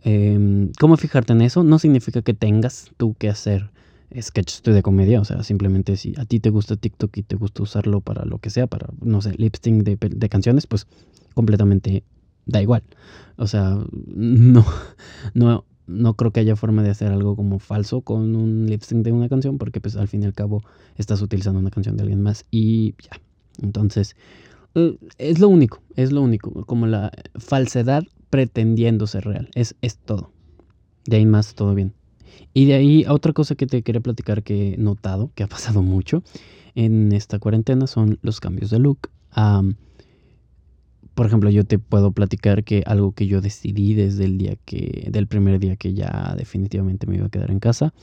Em, 0.03 0.71
¿Cómo 0.79 0.97
fijarte 0.97 1.33
en 1.33 1.43
eso? 1.43 1.65
No 1.65 1.79
significa 1.79 2.23
que 2.23 2.35
tengas 2.35 2.91
tú 2.97 3.15
que 3.15 3.29
hacer 3.29 3.71
sketches 4.21 4.63
de 4.63 4.83
comedia, 4.83 5.21
o 5.21 5.25
sea, 5.25 5.43
simplemente 5.43 5.97
si 5.97 6.15
a 6.19 6.25
ti 6.25 6.41
te 6.41 6.51
gusta 6.51 6.77
TikTok 6.77 7.17
y 7.17 7.23
te 7.23 7.37
gusta 7.37 7.63
usarlo 7.63 8.01
para 8.01 8.25
lo 8.25 8.39
que 8.39 8.51
sea, 8.51 8.67
para, 8.67 8.89
no 9.03 9.21
sé, 9.23 9.35
lip 9.39 9.57
de 9.57 10.29
canciones, 10.29 10.67
pues 10.67 10.87
completamente 11.35 12.05
da 12.47 12.63
igual. 12.63 12.83
O 13.37 13.47
sea, 13.47 13.79
no, 14.07 14.65
no, 15.35 15.65
no 15.87 16.15
creo 16.15 16.31
que 16.33 16.41
haya 16.41 16.57
forma 16.57 16.83
de 16.83 16.91
hacer 16.91 17.13
algo 17.13 17.37
como 17.37 17.59
falso 17.59 18.03
con 18.03 18.37
un 18.37 18.67
lip 18.67 18.83
sync 18.83 19.05
de 19.05 19.13
una 19.13 19.29
canción, 19.29 19.59
porque 19.59 19.81
pues 19.81 19.97
al 19.97 20.09
fin 20.09 20.23
y 20.23 20.27
al 20.27 20.35
cabo 20.35 20.63
estás 20.97 21.21
utilizando 21.23 21.59
una 21.61 21.71
canción 21.71 21.97
de 21.97 22.03
alguien 22.03 22.23
más 22.23 22.45
y 22.51 22.95
ya, 23.03 23.21
entonces, 23.63 24.17
eh, 24.75 24.97
es 25.19 25.39
lo 25.39 25.49
único, 25.49 25.83
es 25.97 26.13
lo 26.13 26.23
único, 26.23 26.65
como 26.67 26.87
la 26.87 27.13
falsedad 27.37 28.05
pretendiendo 28.31 29.07
ser 29.07 29.25
real, 29.25 29.51
es, 29.55 29.77
es 29.81 29.99
todo. 29.99 30.33
De 31.07 31.17
ahí 31.17 31.27
más, 31.27 31.55
todo 31.55 31.75
bien. 31.75 31.93
Y 32.53 32.67
de 32.67 32.75
ahí 32.75 33.05
otra 33.09 33.33
cosa 33.33 33.55
que 33.55 33.67
te 33.67 33.83
quería 33.83 34.01
platicar 34.01 34.43
que 34.43 34.75
he 34.75 34.77
notado, 34.77 35.31
que 35.35 35.43
ha 35.43 35.49
pasado 35.49 35.83
mucho 35.83 36.23
en 36.75 37.13
esta 37.13 37.39
cuarentena, 37.39 37.87
son 37.87 38.19
los 38.23 38.41
cambios 38.41 38.71
de 38.71 38.79
look. 38.79 39.11
por 41.15 41.27
ejemplo, 41.27 41.51
yo 41.51 41.65
te 41.65 41.79
puedo 41.79 42.11
platicar 42.11 42.65
que 42.65 42.83
algo 42.87 43.13
que 43.13 43.27
yo 43.27 43.41
decidí 43.41 43.95
desde 43.95 44.25
el 44.25 44.39
día 44.39 44.57
que, 44.65 45.09
del 45.11 45.29
primer 45.29 45.61
día 45.61 45.77
que 45.77 45.95
ya 45.95 46.35
definitivamente 46.37 47.07
me 47.07 47.17
iba 47.17 47.27
a 47.27 47.31
quedar 47.31 47.51
en 47.51 47.61
casa, 47.61 47.95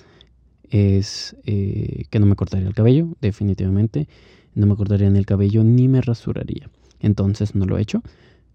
es 0.69 1.35
eh, 1.43 2.05
que 2.09 2.19
no 2.19 2.25
me 2.25 2.35
cortaría 2.35 2.67
el 2.67 2.73
cabello, 2.73 3.09
definitivamente 3.19 4.07
no 4.55 4.67
me 4.67 4.75
cortaría 4.75 5.09
ni 5.09 5.19
el 5.19 5.25
cabello 5.25 5.63
ni 5.63 5.87
me 5.87 6.01
rasuraría. 6.01 6.69
Entonces 6.99 7.55
no 7.55 7.65
lo 7.65 7.77
he 7.77 7.81
hecho. 7.81 8.01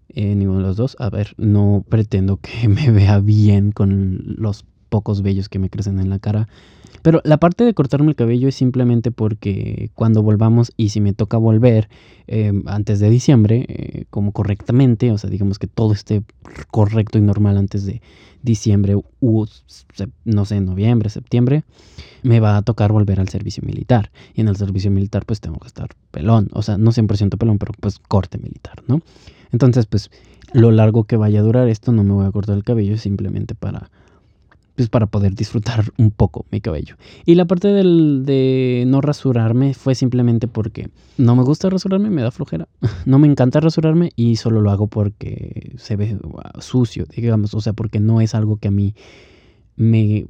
eh, 0.09 0.35
ninguno 0.35 0.59
de 0.59 0.65
los 0.67 0.77
dos. 0.77 0.95
A 0.99 1.09
ver, 1.09 1.33
no 1.37 1.83
pretendo 1.89 2.37
que 2.37 2.67
me 2.69 2.91
vea 2.91 3.19
bien 3.19 3.71
con 3.71 4.35
los 4.37 4.65
pocos 4.89 5.21
vellos 5.21 5.49
que 5.49 5.59
me 5.59 5.69
crecen 5.69 5.99
en 5.99 6.09
la 6.09 6.19
cara. 6.19 6.47
Pero 7.01 7.21
la 7.23 7.37
parte 7.37 7.63
de 7.63 7.73
cortarme 7.73 8.09
el 8.09 8.15
cabello 8.15 8.47
es 8.47 8.55
simplemente 8.55 9.11
porque 9.11 9.91
cuando 9.95 10.23
volvamos 10.23 10.73
y 10.77 10.89
si 10.89 11.01
me 11.01 11.13
toca 11.13 11.37
volver 11.37 11.89
eh, 12.27 12.51
antes 12.65 12.99
de 12.99 13.09
diciembre, 13.09 13.65
eh, 13.69 13.86
como 14.17 14.31
correctamente, 14.31 15.11
o 15.11 15.17
sea, 15.19 15.29
digamos 15.29 15.59
que 15.59 15.67
todo 15.67 15.93
esté 15.93 16.23
correcto 16.71 17.19
y 17.19 17.21
normal 17.21 17.55
antes 17.55 17.85
de 17.85 18.01
diciembre 18.41 18.95
u, 19.19 19.45
no 20.25 20.43
sé, 20.43 20.59
noviembre, 20.59 21.11
septiembre, 21.11 21.65
me 22.23 22.39
va 22.39 22.57
a 22.57 22.63
tocar 22.63 22.91
volver 22.91 23.19
al 23.19 23.29
servicio 23.29 23.61
militar. 23.63 24.09
Y 24.33 24.41
en 24.41 24.47
el 24.47 24.55
servicio 24.55 24.89
militar 24.89 25.23
pues 25.23 25.39
tengo 25.39 25.59
que 25.59 25.67
estar 25.67 25.89
pelón, 26.09 26.49
o 26.53 26.63
sea, 26.63 26.79
no 26.79 26.91
100% 26.91 27.37
pelón, 27.37 27.59
pero 27.59 27.73
pues 27.79 27.99
corte 27.99 28.39
militar, 28.39 28.81
¿no? 28.87 29.01
Entonces, 29.51 29.85
pues 29.85 30.09
lo 30.51 30.71
largo 30.71 31.03
que 31.03 31.15
vaya 31.15 31.41
a 31.41 31.43
durar 31.43 31.69
esto, 31.69 31.91
no 31.91 32.03
me 32.03 32.13
voy 32.13 32.25
a 32.25 32.31
cortar 32.31 32.57
el 32.57 32.63
cabello 32.63 32.97
simplemente 32.97 33.53
para 33.53 33.91
pues 34.77 34.89
para 34.89 35.07
poder 35.07 35.33
disfrutar 35.33 35.91
un 35.97 36.11
poco 36.11 36.45
mi 36.51 36.61
cabello. 36.61 36.97
Y 37.25 37.33
la 37.33 37.45
parte 37.45 37.67
del, 37.69 38.23
de 38.25 38.83
no 38.85 39.01
rasurarme 39.01 39.73
fue 39.73 39.95
simplemente 39.95 40.47
porque 40.47 40.89
no 41.17 41.35
me 41.35 41.41
gusta 41.41 41.67
rasurarme, 41.71 42.11
me 42.11 42.21
da 42.21 42.31
flojera. 42.31 42.69
No 43.07 43.17
me 43.19 43.27
encanta 43.27 43.59
rasurarme 43.59 44.11
y 44.15 44.35
solo 44.35 44.61
lo 44.61 44.69
hago 44.69 44.87
porque 44.87 45.73
se 45.77 45.95
ve 45.95 46.17
sucio, 46.59 47.05
digamos, 47.05 47.53
o 47.55 47.61
sea, 47.61 47.73
porque 47.73 47.99
no 47.99 48.21
es 48.21 48.35
algo 48.35 48.57
que 48.57 48.67
a 48.67 48.71
mí 48.71 48.93
me... 49.75 50.25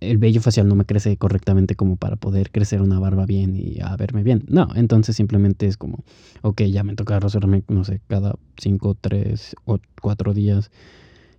El 0.00 0.18
vello 0.18 0.42
facial 0.42 0.68
no 0.68 0.74
me 0.74 0.84
crece 0.84 1.16
correctamente 1.16 1.74
como 1.76 1.96
para 1.96 2.16
poder 2.16 2.50
crecer 2.50 2.82
una 2.82 2.98
barba 2.98 3.24
bien 3.24 3.56
y 3.56 3.80
a 3.80 3.96
verme 3.96 4.22
bien. 4.22 4.44
No, 4.48 4.68
entonces 4.74 5.16
simplemente 5.16 5.66
es 5.66 5.78
como, 5.78 6.04
ok, 6.42 6.62
ya 6.64 6.84
me 6.84 6.94
toca 6.94 7.18
rasurarme, 7.18 7.62
no 7.68 7.84
sé, 7.84 8.02
cada 8.08 8.34
5, 8.58 8.98
3 9.00 9.56
o 9.64 9.78
4 10.02 10.34
días 10.34 10.70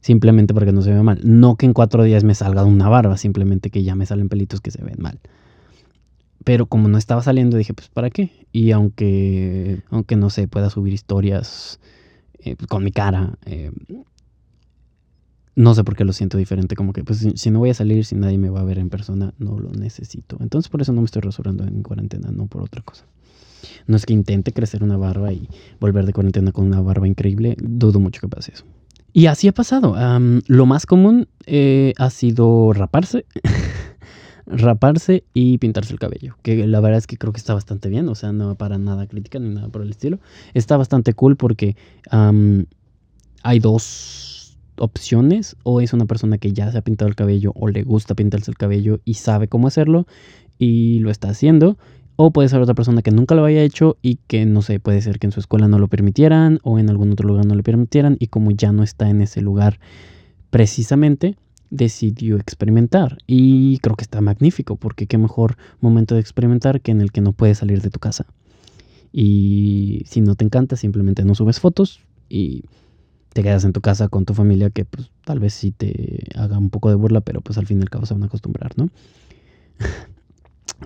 simplemente 0.06 0.54
porque 0.54 0.72
no 0.72 0.84
se 0.84 0.94
ve 0.94 1.02
mal. 1.02 1.20
No 1.24 1.56
que 1.56 1.66
en 1.66 1.74
cuatro 1.74 2.04
días 2.04 2.24
me 2.24 2.36
salga 2.36 2.64
una 2.64 2.88
barba, 2.88 3.18
simplemente 3.18 3.72
que 3.72 3.82
ya 3.82 3.96
me 3.96 4.06
salen 4.06 4.30
pelitos 4.30 4.62
que 4.62 4.70
se 4.70 4.84
ven 4.84 4.98
mal. 5.00 5.20
Pero 6.44 6.68
como 6.68 6.88
no 6.88 7.00
estaba 7.00 7.24
saliendo, 7.24 7.58
dije, 7.58 7.74
pues 7.74 7.88
¿para 7.90 8.12
qué? 8.12 8.30
Y 8.52 8.70
aunque, 8.70 9.82
aunque 9.90 10.16
no 10.16 10.30
sé, 10.30 10.48
pueda 10.48 10.70
subir 10.70 10.94
historias 10.94 11.80
eh, 12.38 12.56
con 12.70 12.84
mi 12.84 12.92
cara, 12.92 13.40
eh, 13.48 13.72
no 15.56 15.74
sé 15.74 15.84
por 15.84 15.96
qué 15.96 16.06
lo 16.06 16.14
siento 16.14 16.38
diferente. 16.38 16.76
Como 16.76 16.94
que, 16.94 17.04
pues 17.04 17.28
si, 17.34 17.50
no 17.50 17.58
voy 17.58 17.72
a 17.72 17.74
salir, 17.74 18.06
si 18.06 18.14
nadie 18.14 18.38
me 18.38 18.52
va 18.52 18.60
a 18.60 18.64
ver 18.64 18.78
en 18.78 18.92
persona, 18.92 19.34
no 19.40 19.58
lo 19.58 19.72
necesito. 19.72 20.38
Entonces 20.40 20.70
por 20.70 20.84
eso 20.84 20.94
no 20.94 21.02
me 21.02 21.06
estoy 21.06 21.24
rasurando 21.24 21.64
en 21.64 21.82
cuarentena, 21.82 22.30
no 22.30 22.46
por 22.46 22.62
otra 22.62 22.84
cosa. 22.84 23.06
No 23.88 23.98
es 23.98 24.06
que 24.06 24.14
intente 24.14 24.54
crecer 24.54 24.84
una 24.84 24.98
barba 24.98 25.34
y 25.34 25.50
volver 25.80 26.06
de 26.06 26.14
cuarentena 26.14 26.52
con 26.52 26.68
una 26.68 26.80
barba 26.80 27.08
increíble, 27.08 27.58
dudo 27.60 28.00
mucho 28.00 28.22
que 28.22 28.28
pase 28.28 28.52
eso. 28.54 28.66
Y 29.16 29.28
así 29.28 29.48
ha 29.48 29.54
pasado. 29.54 29.96
lo 30.48 30.66
más 30.66 30.86
común 30.86 31.30
eh, 31.46 31.94
ha 31.98 32.10
sido 32.10 32.74
raparse. 32.74 33.26
raparse 34.46 35.24
y 35.34 35.58
pintarse 35.58 35.94
el 35.94 36.00
cabello. 36.00 36.36
Que 36.42 36.68
la 36.68 36.82
verdad 36.82 36.98
es 36.98 37.08
que 37.08 37.16
creo 37.16 37.32
que 37.32 37.40
está 37.40 37.54
bastante 37.54 37.88
bien. 37.88 38.10
O 38.10 38.16
sea, 38.16 38.34
no 38.34 38.56
para 38.56 38.78
nada 38.78 39.08
crítica 39.08 39.40
ni 39.40 39.56
nada 39.56 39.70
por 39.70 39.84
el 39.84 39.92
estilo. 39.92 40.20
Está 40.54 40.76
bastante 40.76 41.14
cool 41.14 41.38
porque 41.38 41.78
hay 42.12 43.60
dos 43.60 44.58
opciones. 44.80 45.56
O 45.64 45.80
es 45.80 45.94
una 45.94 46.08
persona 46.08 46.38
que 46.38 46.52
ya 46.52 46.70
se 46.70 46.78
ha 46.78 46.82
pintado 46.82 47.08
el 47.08 47.16
cabello 47.16 47.54
o 47.56 47.70
le 47.70 47.84
gusta 47.84 48.16
pintarse 48.16 48.52
el 48.52 48.58
cabello 48.58 49.00
y 49.06 49.14
sabe 49.14 49.48
cómo 49.48 49.70
hacerlo 49.70 50.08
y 50.60 51.00
lo 51.00 51.10
está 51.10 51.30
haciendo. 51.30 51.78
O 52.18 52.32
puede 52.32 52.48
ser 52.50 52.62
otra 52.62 52.74
persona 52.74 53.02
que 53.02 53.12
nunca 53.12 53.36
lo 53.36 53.44
haya 53.44 53.62
hecho 53.62 53.98
y 54.02 54.20
que 54.28 54.46
no 54.46 54.62
sé, 54.62 54.80
puede 54.80 55.02
ser 55.02 55.20
que 55.20 55.28
en 55.28 55.32
su 55.32 55.40
escuela 55.40 55.68
no 55.68 55.80
lo 55.80 55.88
permitieran 55.88 56.60
o 56.64 56.80
en 56.80 56.90
algún 56.90 57.12
otro 57.12 57.28
lugar 57.28 57.46
no 57.46 57.56
lo 57.56 57.64
permitieran 57.64 58.16
y 58.20 58.28
como 58.28 58.52
ya 58.52 58.72
no 58.72 58.84
está 58.84 59.10
en 59.10 59.22
ese 59.22 59.42
lugar 59.42 59.80
precisamente, 60.50 61.36
decidió 61.70 62.38
experimentar. 62.38 63.18
Y 63.28 63.80
creo 63.80 63.96
que 63.96 64.04
está 64.04 64.22
magnífico 64.22 64.78
porque 64.78 65.08
qué 65.08 65.18
mejor 65.18 65.58
momento 65.82 66.16
de 66.16 66.22
experimentar 66.22 66.82
que 66.82 66.92
en 66.92 67.02
el 67.02 67.12
que 67.12 67.22
no 67.22 67.34
puedes 67.34 67.58
salir 67.58 67.82
de 67.82 67.90
tu 67.90 68.00
casa. 68.00 68.26
Y 69.12 70.04
si 70.06 70.22
no 70.22 70.36
te 70.36 70.46
encanta, 70.46 70.76
simplemente 70.76 71.24
no 71.26 71.36
subes 71.36 71.60
fotos 71.60 72.02
y 72.30 72.64
te 73.34 73.44
quedas 73.44 73.66
en 73.66 73.74
tu 73.74 73.82
casa 73.82 74.08
con 74.08 74.24
tu 74.24 74.34
familia 74.34 74.70
que 74.70 74.86
pues 74.86 75.12
tal 75.26 75.40
vez 75.40 75.54
sí 75.54 75.72
te 75.72 76.28
haga 76.36 76.58
un 76.58 76.70
poco 76.70 76.90
de 76.90 76.96
burla, 76.96 77.22
pero 77.22 77.42
pues 77.42 77.58
al 77.58 77.66
fin 77.66 77.80
y 77.80 77.82
al 77.82 77.90
cabo 77.90 78.06
se 78.06 78.14
van 78.14 78.24
a 78.24 78.28
acostumbrar, 78.28 78.72
¿no? 78.78 78.90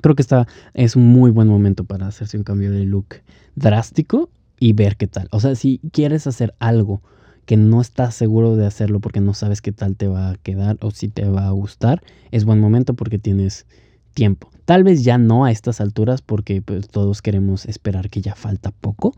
creo 0.02 0.16
que 0.16 0.22
esta 0.22 0.48
es 0.74 0.96
un 0.96 1.08
muy 1.08 1.32
buen 1.32 1.48
momento 1.48 1.84
para 1.84 2.08
hacerse 2.08 2.38
un 2.38 2.44
cambio 2.44 2.72
de 2.72 2.86
look 2.86 3.16
drástico 3.56 4.30
y 4.60 4.74
ver 4.74 4.98
qué 4.98 5.08
tal. 5.08 5.28
O 5.32 5.40
sea, 5.40 5.56
si 5.56 5.80
quieres 5.92 6.28
hacer 6.28 6.54
algo 6.60 7.02
que 7.46 7.58
no 7.58 7.82
estás 7.82 8.14
seguro 8.14 8.56
de 8.56 8.68
hacerlo 8.68 9.00
porque 9.00 9.22
no 9.22 9.34
sabes 9.34 9.62
qué 9.62 9.72
tal 9.72 9.96
te 9.96 10.08
va 10.08 10.32
a 10.32 10.36
quedar 10.36 10.78
o 10.82 10.92
si 10.92 11.08
te 11.08 11.26
va 11.26 11.48
a 11.48 11.52
gustar, 11.52 12.02
es 12.32 12.46
buen 12.46 12.60
momento 12.60 12.94
porque 12.94 13.18
tienes 13.18 13.66
tiempo. 14.14 14.52
Tal 14.66 14.84
vez 14.84 15.04
ya 15.04 15.18
no 15.18 15.46
a 15.46 15.52
estas 15.52 15.82
alturas 15.82 16.22
porque 16.22 16.62
pues, 16.62 16.88
todos 16.90 17.22
queremos 17.22 17.66
esperar 17.66 18.10
que 18.10 18.22
ya 18.22 18.36
falta 18.36 18.72
poco, 18.72 19.16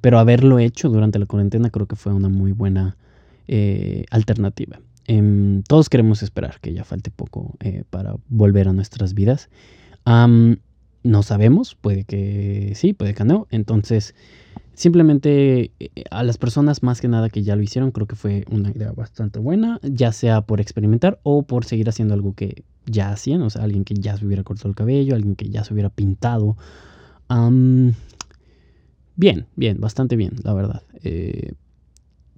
pero 0.00 0.18
haberlo 0.18 0.58
hecho 0.58 0.88
durante 0.90 1.18
la 1.18 1.26
cuarentena 1.26 1.70
creo 1.70 1.86
que 1.86 1.96
fue 1.96 2.14
una 2.14 2.28
muy 2.28 2.52
buena 2.52 2.96
eh, 3.48 4.04
alternativa. 4.10 4.80
Em, 5.06 5.64
todos 5.64 5.88
queremos 5.88 6.22
esperar 6.22 6.60
que 6.60 6.72
ya 6.72 6.84
falte 6.84 7.10
poco 7.10 7.56
eh, 7.58 7.82
para 7.90 8.14
volver 8.28 8.68
a 8.68 8.72
nuestras 8.72 9.14
vidas 9.14 9.50
no 10.04 11.22
sabemos, 11.22 11.74
puede 11.74 12.04
que 12.04 12.72
sí, 12.74 12.92
puede 12.92 13.14
que 13.14 13.24
no. 13.24 13.46
Entonces, 13.50 14.14
simplemente 14.74 15.72
eh, 15.78 15.90
a 16.10 16.22
las 16.22 16.38
personas 16.38 16.82
más 16.82 17.00
que 17.00 17.08
nada 17.08 17.28
que 17.28 17.42
ya 17.42 17.56
lo 17.56 17.62
hicieron, 17.62 17.90
creo 17.90 18.06
que 18.06 18.16
fue 18.16 18.44
una 18.50 18.70
idea 18.70 18.92
bastante 18.92 19.38
buena, 19.38 19.78
ya 19.82 20.12
sea 20.12 20.42
por 20.42 20.60
experimentar 20.60 21.20
o 21.22 21.42
por 21.42 21.64
seguir 21.64 21.88
haciendo 21.88 22.14
algo 22.14 22.34
que 22.34 22.64
ya 22.86 23.10
hacían, 23.10 23.42
o 23.42 23.50
sea, 23.50 23.62
alguien 23.62 23.84
que 23.84 23.94
ya 23.94 24.16
se 24.16 24.26
hubiera 24.26 24.42
cortado 24.42 24.70
el 24.70 24.74
cabello, 24.74 25.14
alguien 25.14 25.36
que 25.36 25.48
ya 25.48 25.64
se 25.64 25.74
hubiera 25.74 25.90
pintado. 25.90 26.56
bien, 29.16 29.46
bien, 29.56 29.80
bastante 29.80 30.16
bien, 30.16 30.32
la 30.42 30.54
verdad. 30.54 30.82
Eh, 31.02 31.52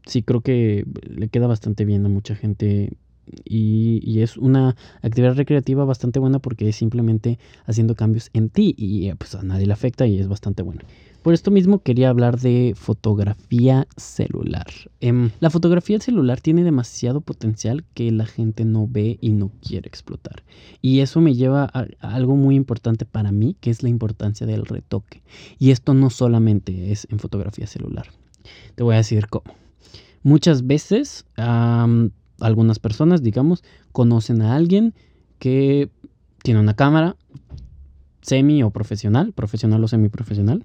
sí, 0.06 0.22
creo 0.22 0.40
que 0.40 0.84
le 1.08 1.28
queda 1.28 1.46
bastante 1.46 1.84
bien 1.84 2.04
a 2.06 2.08
mucha 2.08 2.34
gente 2.34 2.96
y, 3.44 4.20
es 4.20 4.36
una 4.36 4.76
actividad 5.02 5.34
recreativa 5.34 5.84
bastante 5.84 6.20
buena 6.20 6.38
porque 6.38 6.68
es 6.68 6.76
simplemente 6.76 7.38
haciendo 7.66 7.94
cambios 7.94 8.30
en 8.32 8.50
ti 8.50 8.74
y 8.76 9.08
eh, 9.08 9.16
pues 9.16 9.34
a 9.34 9.42
nadie 9.42 9.66
le 9.66 9.72
afecta 9.72 10.06
y 10.06 10.18
es 10.18 10.28
bastante 10.28 10.62
bueno. 10.62 10.82
Por 11.22 11.34
esto 11.34 11.52
mismo 11.52 11.78
quería 11.78 12.10
hablar 12.10 12.40
de 12.40 12.74
fotografía 12.76 13.86
celular. 13.96 14.66
Em, 15.00 15.30
la 15.38 15.50
fotografía 15.50 16.00
celular 16.00 16.40
tiene 16.40 16.64
demasiado 16.64 17.20
potencial 17.20 17.84
que 17.94 18.10
la 18.10 18.26
gente 18.26 18.64
no 18.64 18.88
ve 18.88 19.18
y 19.20 19.30
no 19.30 19.52
quiere 19.60 19.86
explotar. 19.88 20.42
Y 20.80 20.98
eso 20.98 21.20
me 21.20 21.34
lleva 21.34 21.70
a, 21.72 21.86
algo 22.00 22.34
muy 22.34 22.56
importante 22.56 23.04
para 23.04 23.30
mí, 23.30 23.56
que 23.60 23.70
es 23.70 23.84
la 23.84 23.88
importancia 23.88 24.48
del 24.48 24.66
retoque. 24.66 25.22
Y 25.60 25.70
esto 25.70 25.94
no 25.94 26.10
solamente 26.10 26.90
es 26.90 27.06
en 27.08 27.20
fotografía 27.20 27.68
celular. 27.68 28.06
Te 28.74 28.82
voy 28.82 28.94
a 28.94 28.98
decir 28.98 29.28
cómo. 29.28 29.54
Muchas 30.24 30.66
veces 30.66 31.24
algunas 32.42 32.78
personas, 32.78 33.22
digamos, 33.22 33.64
conocen 33.92 34.42
a 34.42 34.54
alguien 34.54 34.94
que 35.38 35.90
tiene 36.42 36.60
una 36.60 36.74
cámara 36.74 37.16
semi 38.20 38.62
o 38.62 38.70
profesional, 38.70 39.32
profesional 39.32 39.82
o 39.82 39.88
semi 39.88 40.08
profesional, 40.08 40.64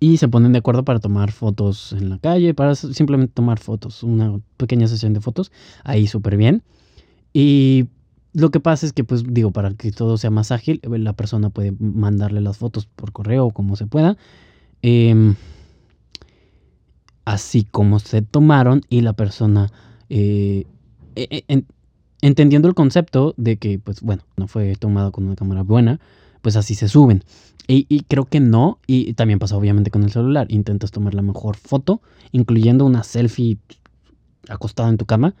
y 0.00 0.16
se 0.16 0.28
ponen 0.28 0.52
de 0.52 0.58
acuerdo 0.58 0.84
para 0.84 0.98
tomar 0.98 1.30
fotos 1.30 1.92
en 1.92 2.10
la 2.10 2.18
calle, 2.18 2.54
para 2.54 2.74
simplemente 2.74 3.32
tomar 3.34 3.60
fotos, 3.60 4.02
una 4.02 4.40
pequeña 4.56 4.88
sesión 4.88 5.12
de 5.12 5.20
fotos, 5.20 5.52
ahí 5.84 6.08
súper 6.08 6.36
bien. 6.36 6.62
Y 7.32 7.86
lo 8.32 8.50
que 8.50 8.58
pasa 8.58 8.84
es 8.84 8.92
que, 8.92 9.04
pues 9.04 9.22
digo, 9.26 9.52
para 9.52 9.74
que 9.74 9.92
todo 9.92 10.16
sea 10.16 10.30
más 10.30 10.50
ágil, 10.50 10.80
la 10.82 11.12
persona 11.12 11.50
puede 11.50 11.72
mandarle 11.78 12.40
las 12.40 12.58
fotos 12.58 12.86
por 12.86 13.12
correo 13.12 13.46
o 13.46 13.50
como 13.50 13.76
se 13.76 13.86
pueda. 13.86 14.16
Em, 14.82 15.36
así 17.24 17.64
como 17.64 18.00
se 18.00 18.22
tomaron 18.22 18.82
y 18.88 19.02
la 19.02 19.12
persona 19.12 19.70
eh, 20.14 20.66
e, 21.16 21.44
e, 21.48 21.64
entendiendo 22.20 22.68
el 22.68 22.74
concepto 22.74 23.32
de 23.38 23.56
que, 23.56 23.78
pues 23.78 24.02
bueno, 24.02 24.22
no 24.36 24.46
fue 24.46 24.76
tomado 24.76 25.10
con 25.10 25.24
una 25.24 25.36
cámara 25.36 25.62
buena, 25.62 26.00
pues 26.42 26.56
así 26.56 26.74
se 26.74 26.86
suben. 26.86 27.24
Y, 27.66 28.02
creo 28.02 28.26
que 28.26 28.38
no, 28.38 28.78
y 28.86 29.14
también 29.14 29.38
pasa 29.38 29.56
obviamente 29.56 29.90
con 29.90 30.02
el 30.02 30.10
celular. 30.10 30.46
Intentas 30.50 30.90
tomar 30.90 31.14
la 31.14 31.22
mejor 31.22 31.56
foto, 31.56 32.02
incluyendo 32.30 32.84
una 32.84 33.02
selfie 33.02 33.56
acostada 34.48 34.90
en 34.90 34.98
tu 34.98 35.06
cama. 35.06 35.34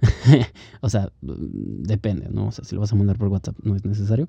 o 0.80 0.88
sea, 0.88 1.12
depende, 1.20 2.28
¿no? 2.30 2.46
O 2.46 2.52
sea, 2.52 2.64
si 2.64 2.74
lo 2.74 2.80
vas 2.80 2.92
a 2.92 2.96
mandar 2.96 3.18
por 3.18 3.28
WhatsApp 3.28 3.56
no 3.62 3.76
es 3.76 3.84
necesario. 3.84 4.28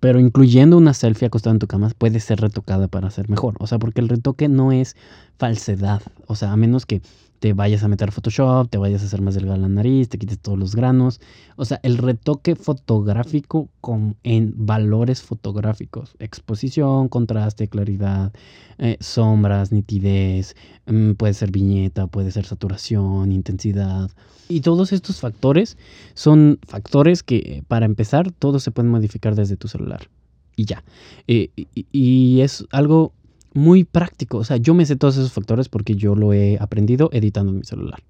Pero 0.00 0.18
incluyendo 0.18 0.76
una 0.76 0.94
selfie 0.94 1.26
acostada 1.26 1.54
en 1.54 1.60
tu 1.60 1.68
cama 1.68 1.92
puede 1.96 2.18
ser 2.18 2.40
retocada 2.40 2.88
para 2.88 3.10
ser 3.10 3.28
mejor. 3.28 3.54
O 3.60 3.68
sea, 3.68 3.78
porque 3.78 4.00
el 4.00 4.08
retoque 4.08 4.48
no 4.48 4.72
es 4.72 4.96
falsedad. 5.38 6.02
O 6.26 6.34
sea, 6.36 6.52
a 6.52 6.56
menos 6.56 6.86
que 6.86 7.02
te 7.38 7.52
vayas 7.52 7.82
a 7.82 7.88
meter 7.88 8.12
Photoshop, 8.12 8.68
te 8.70 8.78
vayas 8.78 9.02
a 9.02 9.06
hacer 9.06 9.20
más 9.20 9.34
delgada 9.34 9.58
la 9.58 9.68
nariz, 9.68 10.08
te 10.08 10.18
quites 10.18 10.38
todos 10.38 10.58
los 10.58 10.74
granos. 10.74 11.20
O 11.56 11.64
sea, 11.64 11.80
el 11.82 11.98
retoque 11.98 12.56
fotográfico 12.56 13.68
con, 13.80 14.16
en 14.22 14.54
valores 14.56 15.22
fotográficos. 15.22 16.16
Exposición, 16.18 17.08
contraste, 17.08 17.68
claridad, 17.68 18.32
eh, 18.78 18.96
sombras, 19.00 19.72
nitidez, 19.72 20.56
mm, 20.86 21.12
puede 21.12 21.34
ser 21.34 21.50
viñeta, 21.50 22.06
puede 22.06 22.30
ser 22.30 22.46
saturación, 22.46 23.32
intensidad. 23.32 24.10
Y 24.48 24.60
todos 24.60 24.92
estos 24.92 25.20
factores 25.20 25.76
son 26.14 26.58
factores 26.66 27.22
que, 27.22 27.64
para 27.68 27.86
empezar, 27.86 28.32
todos 28.32 28.62
se 28.62 28.70
pueden 28.70 28.90
modificar 28.90 29.34
desde 29.34 29.56
tu 29.56 29.68
celular. 29.68 30.08
Y 30.54 30.64
ya. 30.64 30.84
Eh, 31.26 31.50
y 31.92 32.40
es 32.40 32.64
algo 32.70 33.12
muy 33.56 33.84
práctico. 33.84 34.38
O 34.38 34.44
sea, 34.44 34.56
yo 34.58 34.74
me 34.74 34.86
sé 34.86 34.96
todos 34.96 35.16
esos 35.16 35.32
factores 35.32 35.68
porque 35.68 35.94
yo 35.94 36.14
lo 36.14 36.32
he 36.32 36.58
aprendido 36.60 37.10
editando 37.12 37.52
en 37.52 37.58
mi 37.58 37.64
celular. 37.64 38.02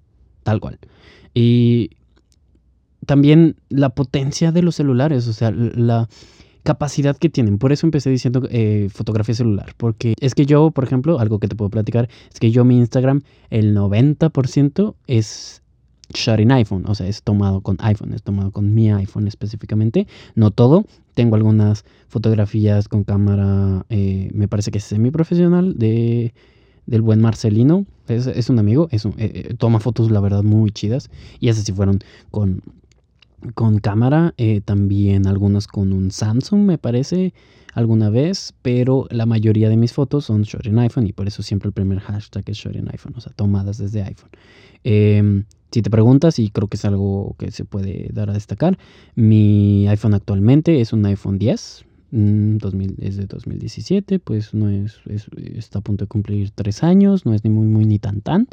Tal 0.43 0.59
cual. 0.59 0.79
Y 1.33 1.91
también 3.05 3.55
la 3.69 3.89
potencia 3.89 4.51
de 4.51 4.61
los 4.61 4.75
celulares, 4.75 5.27
o 5.27 5.33
sea, 5.33 5.51
la 5.51 6.07
capacidad 6.63 7.15
que 7.15 7.29
tienen. 7.29 7.57
Por 7.57 7.71
eso 7.71 7.87
empecé 7.87 8.09
diciendo 8.09 8.47
eh, 8.51 8.89
fotografía 8.93 9.33
celular. 9.33 9.73
Porque 9.77 10.13
es 10.19 10.35
que 10.35 10.45
yo, 10.45 10.71
por 10.71 10.83
ejemplo, 10.83 11.19
algo 11.19 11.39
que 11.39 11.47
te 11.47 11.55
puedo 11.55 11.69
platicar, 11.69 12.09
es 12.31 12.39
que 12.39 12.51
yo 12.51 12.65
mi 12.65 12.77
Instagram, 12.77 13.21
el 13.49 13.75
90% 13.75 14.95
es 15.07 15.63
shot 16.17 16.39
in 16.39 16.51
iPhone, 16.51 16.83
o 16.87 16.95
sea, 16.95 17.07
es 17.07 17.23
tomado 17.23 17.61
con 17.61 17.77
iPhone, 17.79 18.13
es 18.13 18.23
tomado 18.23 18.51
con 18.51 18.73
mi 18.73 18.91
iPhone 18.91 19.27
específicamente, 19.27 20.07
no 20.35 20.51
todo, 20.51 20.85
tengo 21.13 21.35
algunas 21.35 21.85
fotografías 22.07 22.87
con 22.87 23.03
cámara, 23.03 23.85
eh, 23.89 24.29
me 24.33 24.47
parece 24.47 24.71
que 24.71 24.79
es 24.79 24.83
semiprofesional 24.83 25.77
de, 25.77 26.33
del 26.85 27.01
buen 27.01 27.21
Marcelino, 27.21 27.85
es, 28.07 28.49
un 28.49 28.59
amigo, 28.59 28.87
es 28.91 29.05
un, 29.05 29.11
eh, 29.17 29.31
eh, 29.49 29.53
toma 29.57 29.79
fotos 29.79 30.11
la 30.11 30.19
verdad 30.19 30.43
muy 30.43 30.71
chidas 30.71 31.09
y 31.39 31.49
esas 31.49 31.65
sí 31.65 31.73
fueron 31.73 31.99
con, 32.31 32.61
con 33.53 33.79
cámara, 33.79 34.33
también 34.65 35.27
algunas 35.27 35.67
con 35.67 35.93
un 35.93 36.11
Samsung 36.11 36.61
me 36.61 36.77
parece 36.77 37.33
alguna 37.77 38.09
vez, 38.09 38.55
pero 38.63 39.05
la 39.11 39.27
mayoría 39.27 39.69
de 39.69 39.77
mis 39.77 39.93
fotos 39.93 40.25
son 40.25 40.41
shot 40.41 40.65
in 40.65 40.79
iPhone 40.79 41.05
y 41.05 41.13
por 41.13 41.27
eso 41.27 41.43
siempre 41.43 41.67
el 41.67 41.73
primer 41.73 41.99
hashtag 41.99 42.43
es 42.49 42.57
shot 42.57 42.75
in 42.75 42.89
iPhone, 42.89 43.13
o 43.15 43.21
sea, 43.21 43.31
tomadas 43.33 43.77
desde 43.77 44.01
iPhone. 44.01 44.31
Em, 44.83 45.43
si 45.71 45.81
te 45.81 45.89
preguntas, 45.89 46.39
y 46.39 46.49
creo 46.49 46.67
que 46.67 46.77
es 46.77 46.85
algo 46.85 47.35
que 47.37 47.51
se 47.51 47.65
puede 47.65 48.09
dar 48.13 48.29
a 48.29 48.33
destacar, 48.33 48.77
mi 49.15 49.87
iPhone 49.87 50.13
actualmente 50.13 50.81
es 50.81 50.93
un 50.93 51.05
iPhone 51.05 51.37
10, 51.37 51.85
2000, 52.11 52.91
mm, 52.91 52.95
es 53.01 53.17
de 53.17 53.25
2017, 53.25 54.19
pues 54.19 54.53
no 54.53 54.69
es, 54.69 54.99
está 55.55 55.79
a 55.79 55.81
punto 55.81 56.05
de 56.05 56.09
cumplir 56.09 56.51
tres 56.51 56.83
años, 56.83 57.25
no 57.25 57.33
es 57.33 57.43
ni 57.43 57.49
muy, 57.49 57.67
muy, 57.67 57.85
ni 57.85 57.99
tan, 57.99 58.21
tan. 58.21 58.47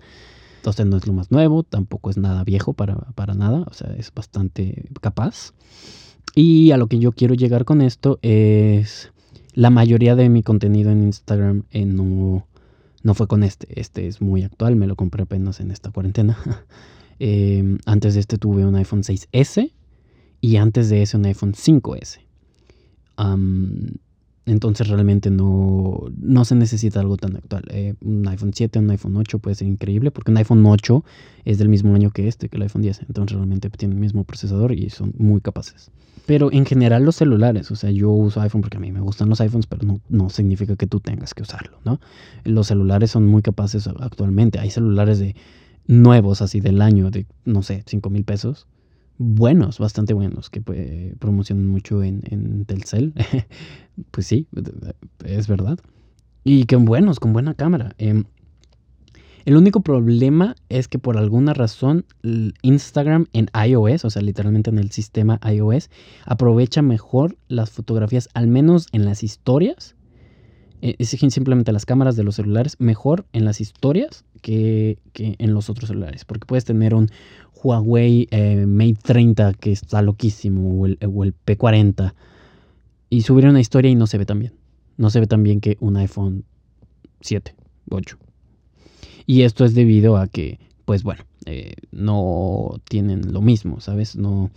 Entonces 0.56 0.86
no 0.86 0.96
es 0.96 1.06
lo 1.06 1.12
más 1.12 1.30
nuevo, 1.30 1.62
tampoco 1.62 2.10
es 2.10 2.16
nada 2.16 2.42
viejo 2.42 2.72
para, 2.72 2.96
para 3.14 3.34
nada, 3.34 3.64
o 3.68 3.74
sea, 3.74 3.94
es 3.98 4.12
bastante 4.12 4.88
capaz. 5.00 5.52
Y 6.34 6.72
a 6.72 6.78
lo 6.78 6.88
que 6.88 6.98
yo 6.98 7.12
quiero 7.12 7.34
llegar 7.34 7.64
con 7.64 7.82
esto 7.82 8.18
es 8.22 9.12
la 9.52 9.70
mayoría 9.70 10.16
de 10.16 10.28
mi 10.28 10.42
contenido 10.42 10.90
en 10.90 11.04
Instagram 11.04 11.64
eh, 11.70 11.84
no, 11.84 12.46
no 13.02 13.14
fue 13.14 13.28
con 13.28 13.44
este. 13.44 13.80
Este 13.80 14.08
es 14.08 14.20
muy 14.20 14.42
actual, 14.42 14.74
me 14.74 14.86
lo 14.86 14.96
compré 14.96 15.22
apenas 15.22 15.60
en 15.60 15.70
esta 15.70 15.90
cuarentena. 15.90 16.36
Em, 17.18 17.78
antes 17.86 18.14
de 18.14 18.20
este 18.20 18.38
tuve 18.38 18.64
un 18.64 18.74
iPhone 18.74 19.02
6S 19.02 19.70
y 20.40 20.56
antes 20.56 20.88
de 20.88 21.02
ese 21.02 21.16
un 21.16 21.24
iPhone 21.26 21.54
5S. 21.54 22.20
entonces 24.46 24.88
realmente 24.88 25.30
no, 25.30 26.04
no 26.18 26.44
se 26.44 26.54
necesita 26.54 27.00
algo 27.00 27.16
tan 27.16 27.36
actual. 27.36 27.64
Eh, 27.70 27.94
un 28.02 28.26
iPhone 28.28 28.52
7, 28.52 28.78
un 28.78 28.90
iPhone 28.90 29.16
8 29.16 29.38
puede 29.38 29.54
ser 29.54 29.68
increíble 29.68 30.10
porque 30.10 30.30
un 30.30 30.36
iPhone 30.36 30.64
8 30.66 31.04
es 31.44 31.58
del 31.58 31.68
mismo 31.68 31.94
año 31.94 32.10
que 32.10 32.28
este, 32.28 32.48
que 32.48 32.56
el 32.56 32.62
iPhone 32.64 32.82
10. 32.82 33.02
Entonces 33.08 33.36
realmente 33.36 33.70
tiene 33.70 33.94
el 33.94 34.00
mismo 34.00 34.24
procesador 34.24 34.72
y 34.72 34.90
son 34.90 35.14
muy 35.16 35.40
capaces. 35.40 35.90
Pero 36.26 36.50
en 36.52 36.64
general 36.64 37.04
los 37.04 37.16
celulares, 37.16 37.70
o 37.70 37.76
sea, 37.76 37.90
yo 37.90 38.10
uso 38.10 38.40
iPhone 38.40 38.62
porque 38.62 38.78
a 38.78 38.80
mí 38.80 38.92
me 38.92 39.00
gustan 39.00 39.28
los 39.28 39.40
iPhones, 39.40 39.66
pero 39.66 39.86
no, 39.86 40.00
no 40.08 40.30
significa 40.30 40.74
que 40.76 40.86
tú 40.86 41.00
tengas 41.00 41.34
que 41.34 41.42
usarlo, 41.42 41.78
¿no? 41.84 42.00
Los 42.44 42.68
celulares 42.68 43.10
son 43.10 43.26
muy 43.26 43.42
capaces 43.42 43.86
actualmente. 43.86 44.58
Hay 44.58 44.70
celulares 44.70 45.18
de 45.18 45.36
nuevos, 45.86 46.42
así 46.42 46.60
del 46.60 46.82
año, 46.82 47.10
de, 47.10 47.26
no 47.44 47.62
sé, 47.62 47.82
5 47.86 48.10
mil 48.10 48.24
pesos. 48.24 48.66
Buenos, 49.18 49.78
bastante 49.78 50.12
buenos, 50.12 50.50
que 50.50 50.60
pues, 50.60 51.14
promocionan 51.18 51.66
mucho 51.66 52.02
en, 52.02 52.64
Telcel. 52.66 53.12
pues 54.10 54.26
sí, 54.26 54.48
es 55.24 55.48
verdad. 55.48 55.78
Y 56.42 56.64
que 56.64 56.76
buenos, 56.76 57.20
con 57.20 57.32
buena 57.32 57.54
cámara. 57.54 57.94
Eh, 57.98 58.24
el 59.44 59.56
único 59.56 59.80
problema 59.80 60.56
es 60.70 60.88
que 60.88 60.98
por 60.98 61.18
alguna 61.18 61.52
razón 61.52 62.06
Instagram 62.62 63.26
en 63.34 63.50
iOS, 63.54 64.06
o 64.06 64.10
sea, 64.10 64.22
literalmente 64.22 64.70
en 64.70 64.78
el 64.78 64.90
sistema 64.90 65.38
iOS, 65.46 65.90
aprovecha 66.24 66.80
mejor 66.80 67.36
las 67.48 67.70
fotografías, 67.70 68.30
al 68.32 68.46
menos 68.46 68.86
en 68.92 69.04
las 69.04 69.22
historias. 69.22 69.96
Exigen 70.86 71.30
simplemente 71.30 71.72
las 71.72 71.86
cámaras 71.86 72.14
de 72.14 72.24
los 72.24 72.34
celulares 72.34 72.76
mejor 72.78 73.24
en 73.32 73.46
las 73.46 73.62
historias 73.62 74.26
que, 74.42 74.98
en 75.14 75.54
los 75.54 75.70
otros 75.70 75.88
celulares. 75.88 76.26
Porque 76.26 76.44
puedes 76.44 76.66
tener 76.66 76.94
un 76.94 77.08
Huawei 77.54 78.28
eh, 78.30 78.66
Mate 78.66 78.98
30 79.02 79.54
que 79.54 79.72
está 79.72 80.02
loquísimo, 80.02 80.82
o 80.82 80.84
el, 80.84 80.98
o 81.02 81.24
el 81.24 81.34
P40, 81.34 82.12
y 83.08 83.22
subir 83.22 83.46
una 83.46 83.60
historia 83.60 83.90
y 83.90 83.94
no 83.94 84.06
se 84.06 84.18
ve 84.18 84.26
tan 84.26 84.40
bien. 84.40 84.52
No 84.98 85.08
se 85.08 85.20
ve 85.20 85.26
tan 85.26 85.42
bien 85.42 85.62
que 85.62 85.78
un 85.80 85.96
iPhone 85.96 86.44
7, 87.22 87.54
8. 87.88 88.18
Y 89.24 89.40
esto 89.42 89.64
es 89.64 89.74
debido 89.74 90.18
a 90.18 90.26
que, 90.26 90.60
pues 90.84 91.02
bueno, 91.02 91.24
eh, 91.46 91.76
no 91.92 92.78
tienen 92.84 93.32
lo 93.32 93.40
mismo, 93.40 93.80
¿sabes? 93.80 94.16
No, 94.16 94.50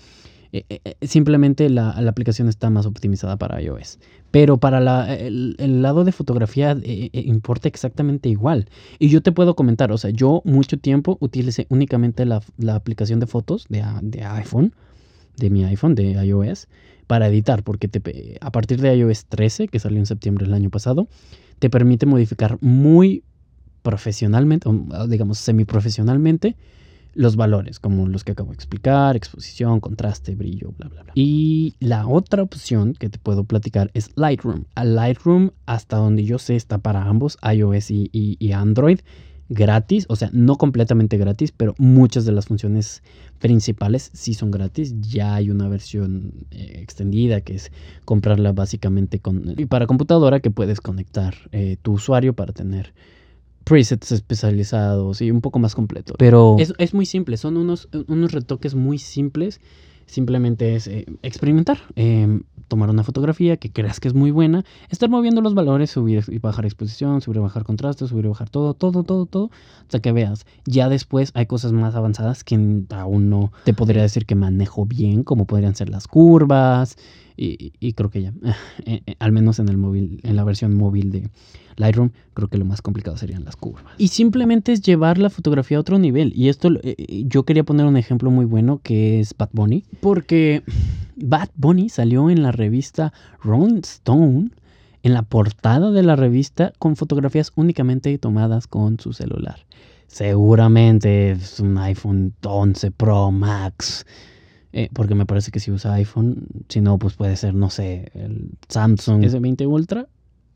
simplemente 1.01 1.69
la, 1.69 1.89
aplicación 1.91 2.47
está 2.47 2.69
más 2.69 2.85
optimizada 2.85 3.37
para 3.37 3.61
iOS. 3.61 3.99
Pero 4.31 4.57
para 4.57 4.79
la, 4.79 5.13
el, 5.13 5.81
lado 5.81 6.03
de 6.03 6.11
fotografía 6.11 6.77
importa 7.13 7.67
exactamente 7.67 8.29
igual. 8.29 8.69
Y 8.99 9.09
yo 9.09 9.21
te 9.21 9.31
puedo 9.31 9.55
comentar, 9.55 9.91
o 9.91 9.97
sea, 9.97 10.11
yo 10.11 10.41
mucho 10.45 10.77
tiempo 10.77 11.17
utilicé 11.21 11.65
únicamente 11.69 12.25
la, 12.25 12.41
aplicación 12.69 13.19
de 13.19 13.27
fotos 13.27 13.65
de, 13.69 13.83
de, 14.01 14.23
iPhone, 14.23 14.73
de 15.37 15.49
mi 15.49 15.63
iPhone, 15.63 15.95
de 15.95 16.11
iOS, 16.25 16.67
para 17.07 17.27
editar, 17.27 17.63
porque 17.63 17.89
a 18.41 18.51
partir 18.51 18.81
de 18.81 18.95
iOS 18.95 19.25
13, 19.25 19.69
que 19.69 19.79
salió 19.79 19.97
en 19.97 20.05
septiembre 20.05 20.45
del 20.45 20.53
año 20.53 20.69
pasado, 20.69 21.07
te 21.59 21.69
permite 21.69 22.05
modificar 22.05 22.57
muy 22.61 23.23
profesionalmente, 23.81 24.67
o 24.67 25.07
digamos 25.07 25.37
semiprofesionalmente, 25.37 26.57
los 27.17 27.35
valores, 27.35 27.79
como 27.79 28.07
los 28.07 28.23
que 28.23 28.33
acabo 28.33 28.51
de 28.51 28.55
explicar, 28.55 29.15
exposición, 29.15 29.79
contraste, 29.79 30.35
brillo, 30.35 30.73
bla, 30.77 30.87
bla, 30.87 31.01
bla. 31.01 31.13
Y 31.15 31.75
la 31.79 32.07
otra 32.07 32.43
opción 32.43 32.93
que 32.93 33.09
te 33.09 33.17
puedo 33.17 33.43
platicar 33.43 33.89
es 33.95 34.11
Lightroom. 34.15 34.65
A 34.75 34.85
Lightroom, 34.85 35.49
hasta 35.65 35.97
donde 35.97 36.23
yo 36.25 36.37
sé, 36.37 36.55
está 36.55 36.77
para 36.77 37.03
ambos, 37.05 37.37
iOS 37.41 37.89
y, 37.89 38.51
Android, 38.53 38.99
gratis, 39.49 40.05
o 40.09 40.15
sea, 40.15 40.29
no 40.31 40.57
completamente 40.57 41.17
gratis, 41.17 41.51
pero 41.51 41.73
muchas 41.79 42.25
de 42.25 42.33
las 42.33 42.45
funciones 42.45 43.01
principales 43.39 44.11
sí 44.13 44.35
son 44.35 44.51
gratis. 44.51 44.93
Ya 45.01 45.33
hay 45.33 45.49
una 45.49 45.67
versión 45.67 46.45
eh, 46.51 46.79
extendida 46.83 47.41
que 47.41 47.55
es 47.55 47.71
comprarla 48.05 48.51
básicamente 48.51 49.19
con, 49.19 49.55
y 49.57 49.65
para 49.65 49.87
computadora 49.87 50.39
que 50.39 50.51
puedes 50.51 50.81
conectar 50.81 51.33
eh, 51.51 51.77
tu 51.81 51.93
usuario 51.93 52.33
para 52.33 52.53
tener 52.53 52.93
presets 53.67 54.11
especializados 54.11 55.21
y 55.21 55.31
un 55.31 55.41
poco 55.41 55.59
más 55.59 55.75
completo. 55.75 56.13
Pero 56.17 56.55
es, 56.57 56.93
muy 56.93 57.05
simple, 57.05 57.37
son 57.37 57.57
unos, 57.57 57.89
unos 58.07 58.31
retoques 58.31 58.75
muy 58.75 58.97
simples. 58.97 59.59
Simplemente 60.07 60.75
es 60.75 60.87
eh, 60.87 61.05
experimentar, 61.21 61.77
em, 61.95 62.41
tomar 62.67 62.89
una 62.89 63.03
fotografía 63.03 63.57
que 63.57 63.71
creas 63.71 63.99
que 63.99 64.07
es 64.07 64.13
muy 64.13 64.31
buena, 64.31 64.65
estar 64.89 65.09
moviendo 65.09 65.41
los 65.41 65.53
valores, 65.53 65.91
subir 65.91 66.23
y 66.27 66.39
bajar 66.39 66.65
exposición, 66.65 67.21
subir 67.21 67.37
y 67.37 67.41
bajar 67.41 67.63
contraste, 67.63 68.07
subir 68.07 68.25
y 68.25 68.29
bajar 68.29 68.49
todo, 68.49 68.73
todo, 68.73 69.03
todo, 69.03 69.25
todo, 69.25 69.51
hasta 69.81 69.99
que 69.99 70.11
veas. 70.13 70.45
Ya 70.65 70.89
después 70.89 71.31
hay 71.33 71.45
cosas 71.45 71.73
más 71.73 71.93
avanzadas 71.95 72.43
que 72.43 72.55
aún 72.89 73.29
no 73.29 73.51
te 73.63 73.73
podría 73.73 74.01
decir 74.01 74.25
que 74.25 74.35
manejo 74.35 74.85
bien, 74.85 75.23
como 75.23 75.45
podrían 75.45 75.75
ser 75.75 75.89
las 75.89 76.07
curvas, 76.07 76.97
y, 77.37 77.93
creo 77.93 78.09
que 78.09 78.23
ya, 78.23 78.33
eh, 78.85 79.01
eh, 79.05 79.15
al 79.19 79.31
menos 79.31 79.59
en 79.59 79.69
el 79.69 79.77
móvil, 79.77 80.19
en 80.23 80.35
la 80.35 80.43
versión 80.43 80.73
móvil 80.73 81.11
de 81.11 81.29
Lightroom, 81.75 82.09
creo 82.33 82.47
que 82.47 82.57
lo 82.57 82.65
más 82.65 82.81
complicado 82.81 83.15
serían 83.17 83.45
las 83.45 83.55
curvas. 83.55 83.83
Y 83.99 84.07
simplemente 84.07 84.71
es 84.71 84.81
llevar 84.81 85.19
la 85.19 85.29
fotografía 85.29 85.77
a 85.77 85.81
otro 85.81 85.99
nivel. 85.99 86.33
Y 86.35 86.49
esto, 86.49 86.69
eh, 86.81 87.23
yo 87.27 87.43
quería 87.43 87.63
poner 87.63 87.85
un 87.85 87.97
ejemplo 87.97 88.31
muy 88.31 88.45
bueno 88.45 88.81
que 88.83 89.19
es 89.19 89.35
Bad 89.37 89.49
Bunny, 89.53 89.83
porque 89.99 90.63
Bad 91.15 91.49
Bunny 91.55 91.89
salió 91.89 92.29
en 92.29 92.43
la 92.43 92.51
revista 92.51 93.13
Rolling 93.43 93.81
Stone, 93.83 94.51
en 95.03 95.13
la 95.13 95.23
portada 95.23 95.91
de 95.91 96.03
la 96.03 96.15
revista, 96.15 96.73
con 96.79 96.95
fotografías 96.95 97.51
únicamente 97.55 98.17
tomadas 98.17 98.67
con 98.67 98.99
su 98.99 99.13
celular. 99.13 99.65
Seguramente 100.07 101.31
es 101.31 101.59
un 101.59 101.77
iPhone 101.77 102.33
11 102.41 102.91
Pro 102.91 103.31
Max 103.31 104.05
eh, 104.73 104.89
porque 104.93 105.15
me 105.15 105.25
parece 105.25 105.49
que 105.49 105.59
si 105.59 105.71
usa 105.71 105.93
iPhone, 105.93 106.45
si 106.69 106.81
no, 106.81 106.99
pues 106.99 107.15
puede 107.15 107.35
ser, 107.35 107.55
no 107.55 107.69
sé, 107.69 108.11
el 108.13 108.51
Samsung 108.67 109.23
S20 109.23 109.67
Ultra. 109.67 110.07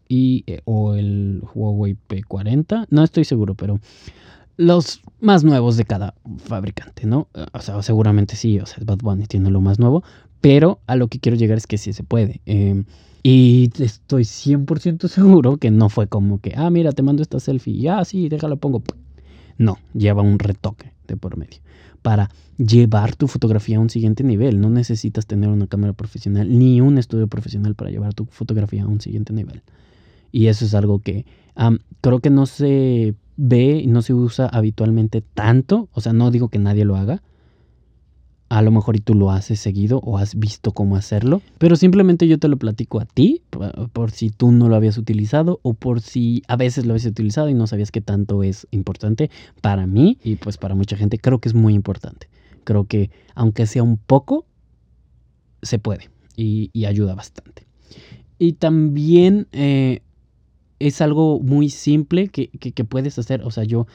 y, 0.07 0.43
eh, 0.45 0.61
o 0.65 0.93
el 0.93 1.41
Huawei 1.55 1.97
P40. 2.07 2.87
No 2.89 3.03
estoy 3.03 3.23
seguro, 3.23 3.55
pero 3.55 3.79
los 4.57 5.01
más 5.19 5.43
nuevos 5.43 5.77
de 5.77 5.85
cada 5.85 6.13
fabricante, 6.37 7.05
¿no? 7.05 7.27
O 7.53 7.59
sea, 7.59 7.81
seguramente 7.81 8.35
sí, 8.35 8.59
o 8.59 8.65
sea, 8.65 8.83
Bad 8.85 8.99
Bunny 8.99 9.25
tiene 9.25 9.49
lo 9.49 9.61
más 9.61 9.79
nuevo, 9.79 10.03
pero 10.41 10.79
a 10.87 10.95
lo 10.95 11.07
que 11.07 11.19
quiero 11.19 11.37
llegar 11.37 11.57
es 11.57 11.67
que 11.67 11.77
sí 11.77 11.93
se 11.93 12.03
puede. 12.03 12.41
Em, 12.45 12.85
y 13.23 13.69
estoy 13.79 14.23
100% 14.23 15.07
seguro 15.07 15.57
que 15.57 15.71
no 15.71 15.89
fue 15.89 16.07
como 16.07 16.39
que, 16.39 16.53
ah, 16.55 16.69
mira, 16.69 16.91
te 16.91 17.03
mando 17.03 17.21
esta 17.21 17.39
selfie, 17.39 17.73
y 17.73 17.87
ah, 17.87 18.03
sí, 18.03 18.29
déjalo, 18.29 18.57
pongo. 18.57 18.83
No, 19.57 19.77
lleva 19.93 20.21
un 20.23 20.39
retoque 20.39 20.93
de 21.07 21.17
por 21.17 21.37
medio. 21.37 21.59
Para 22.01 22.31
llevar 22.57 23.15
tu 23.15 23.27
fotografía 23.27 23.77
a 23.77 23.79
un 23.79 23.91
siguiente 23.91 24.23
nivel, 24.23 24.59
no 24.59 24.69
necesitas 24.69 25.27
tener 25.27 25.49
una 25.49 25.67
cámara 25.67 25.93
profesional 25.93 26.57
ni 26.57 26.81
un 26.81 26.97
estudio 26.97 27.27
profesional 27.27 27.75
para 27.75 27.91
llevar 27.91 28.15
tu 28.15 28.25
fotografía 28.25 28.83
a 28.83 28.87
un 28.87 29.01
siguiente 29.01 29.33
nivel. 29.33 29.61
Y 30.31 30.47
eso 30.47 30.65
es 30.65 30.73
algo 30.73 30.99
que 30.99 31.25
creo 32.01 32.19
que 32.19 32.29
no 32.29 32.45
se 32.45 33.13
ve 33.37 33.81
y 33.83 33.87
no 33.87 34.01
se 34.01 34.13
usa 34.13 34.47
habitualmente 34.47 35.21
tanto. 35.21 35.89
O 35.93 36.01
sea, 36.01 36.13
no 36.13 36.31
digo 36.31 36.49
que 36.49 36.59
nadie 36.59 36.85
lo 36.85 36.95
haga. 36.95 37.21
A 38.49 38.61
lo 38.61 38.71
mejor 38.71 38.97
y 38.97 38.99
tú 38.99 39.15
lo 39.15 39.31
haces 39.31 39.61
seguido 39.61 39.99
o 39.99 40.17
has 40.17 40.37
visto 40.37 40.73
cómo 40.73 40.97
hacerlo. 40.97 41.41
Pero 41.57 41.77
simplemente 41.77 42.27
yo 42.27 42.37
te 42.37 42.49
lo 42.49 42.57
platico 42.57 42.99
a 42.99 43.05
ti, 43.05 43.41
por 43.93 44.11
si 44.11 44.29
tú 44.29 44.51
no 44.51 44.67
lo 44.67 44.75
habías 44.75 44.97
utilizado 44.97 45.61
o 45.63 45.73
por 45.73 46.01
si 46.01 46.43
a 46.49 46.57
veces 46.57 46.85
lo 46.85 46.91
habías 46.91 47.05
utilizado 47.05 47.47
y 47.47 47.53
no 47.53 47.65
sabías 47.65 47.91
que 47.91 48.01
tanto 48.01 48.43
es 48.43 48.67
importante. 48.71 49.29
Para 49.61 49.87
mí 49.87 50.17
y 50.21 50.35
pues 50.35 50.57
para 50.57 50.75
mucha 50.75 50.97
gente 50.97 51.17
creo 51.17 51.39
que 51.39 51.47
es 51.47 51.55
muy 51.55 51.73
importante. 51.73 52.27
Creo 52.65 52.85
que 52.85 53.09
aunque 53.35 53.65
sea 53.67 53.83
un 53.83 53.97
poco, 53.97 54.45
se 55.61 55.79
puede 55.79 56.09
y, 56.35 56.85
ayuda 56.85 57.15
bastante. 57.15 57.67
Y 58.37 58.53
también 58.53 59.47
eh, 59.51 60.01
es 60.87 61.01
algo 61.01 61.39
muy 61.39 61.69
simple 61.69 62.29
que, 62.29 62.49
puedes 62.83 63.17
hacer. 63.19 63.43
O 63.43 63.51
sea, 63.51 63.63
yo 63.63 63.87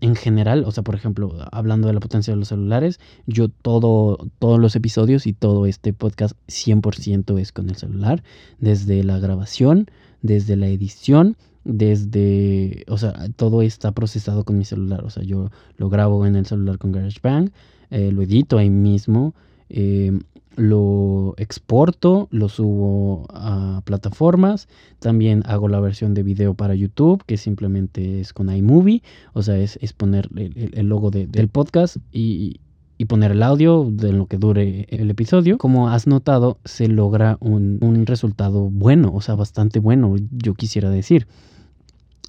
en 0.00 0.14
general, 0.14 0.64
o 0.64 0.70
sea, 0.70 0.84
por 0.84 0.94
ejemplo, 0.94 1.34
hablando 1.50 1.88
de 1.88 1.94
la 1.94 2.00
potencia 2.00 2.32
de 2.32 2.38
los 2.38 2.48
celulares, 2.48 3.00
yo 3.26 3.48
todo, 3.48 4.18
todos 4.38 4.60
los 4.60 4.76
episodios 4.76 5.26
y 5.26 5.32
todo 5.32 5.66
este 5.66 5.92
podcast 5.92 6.36
100% 6.46 7.38
es 7.40 7.52
con 7.52 7.68
el 7.68 7.76
celular, 7.76 8.22
desde 8.60 9.02
la 9.02 9.18
grabación, 9.18 9.90
desde 10.22 10.56
la 10.56 10.68
edición, 10.68 11.36
desde, 11.64 12.84
o 12.88 12.96
sea, 12.96 13.28
todo 13.36 13.62
está 13.62 13.92
procesado 13.92 14.44
con 14.44 14.56
mi 14.56 14.64
celular, 14.64 15.04
o 15.04 15.10
sea, 15.10 15.24
yo 15.24 15.50
lo 15.76 15.88
grabo 15.88 16.24
en 16.26 16.36
el 16.36 16.46
celular 16.46 16.78
con 16.78 16.92
GarageBand, 16.92 17.50
eh, 17.90 18.12
lo 18.12 18.22
edito 18.22 18.56
ahí 18.56 18.70
mismo, 18.70 19.34
eh, 19.68 20.16
lo 20.58 21.34
exporto, 21.36 22.28
lo 22.32 22.48
subo 22.48 23.26
a 23.30 23.80
plataformas, 23.84 24.68
también 24.98 25.42
hago 25.46 25.68
la 25.68 25.78
versión 25.78 26.14
de 26.14 26.24
video 26.24 26.54
para 26.54 26.74
YouTube, 26.74 27.22
que 27.26 27.36
simplemente 27.36 28.20
es 28.20 28.32
con 28.32 28.54
iMovie, 28.54 29.02
o 29.34 29.42
sea, 29.42 29.56
es, 29.56 29.78
poner 29.96 30.28
el, 30.36 30.88
logo 30.88 31.10
del 31.10 31.48
podcast 31.48 31.96
y, 32.12 32.60
poner 33.06 33.30
el 33.30 33.44
audio 33.44 33.88
de 33.88 34.12
lo 34.12 34.26
que 34.26 34.36
dure 34.36 34.86
el 34.90 35.08
episodio. 35.08 35.56
Como 35.58 35.88
has 35.90 36.08
notado, 36.08 36.58
se 36.64 36.88
logra 36.88 37.38
un, 37.40 38.04
resultado 38.04 38.68
bueno, 38.68 39.12
o 39.14 39.20
sea, 39.20 39.36
bastante 39.36 39.78
bueno, 39.78 40.16
yo 40.32 40.54
quisiera 40.54 40.90
decir. 40.90 41.28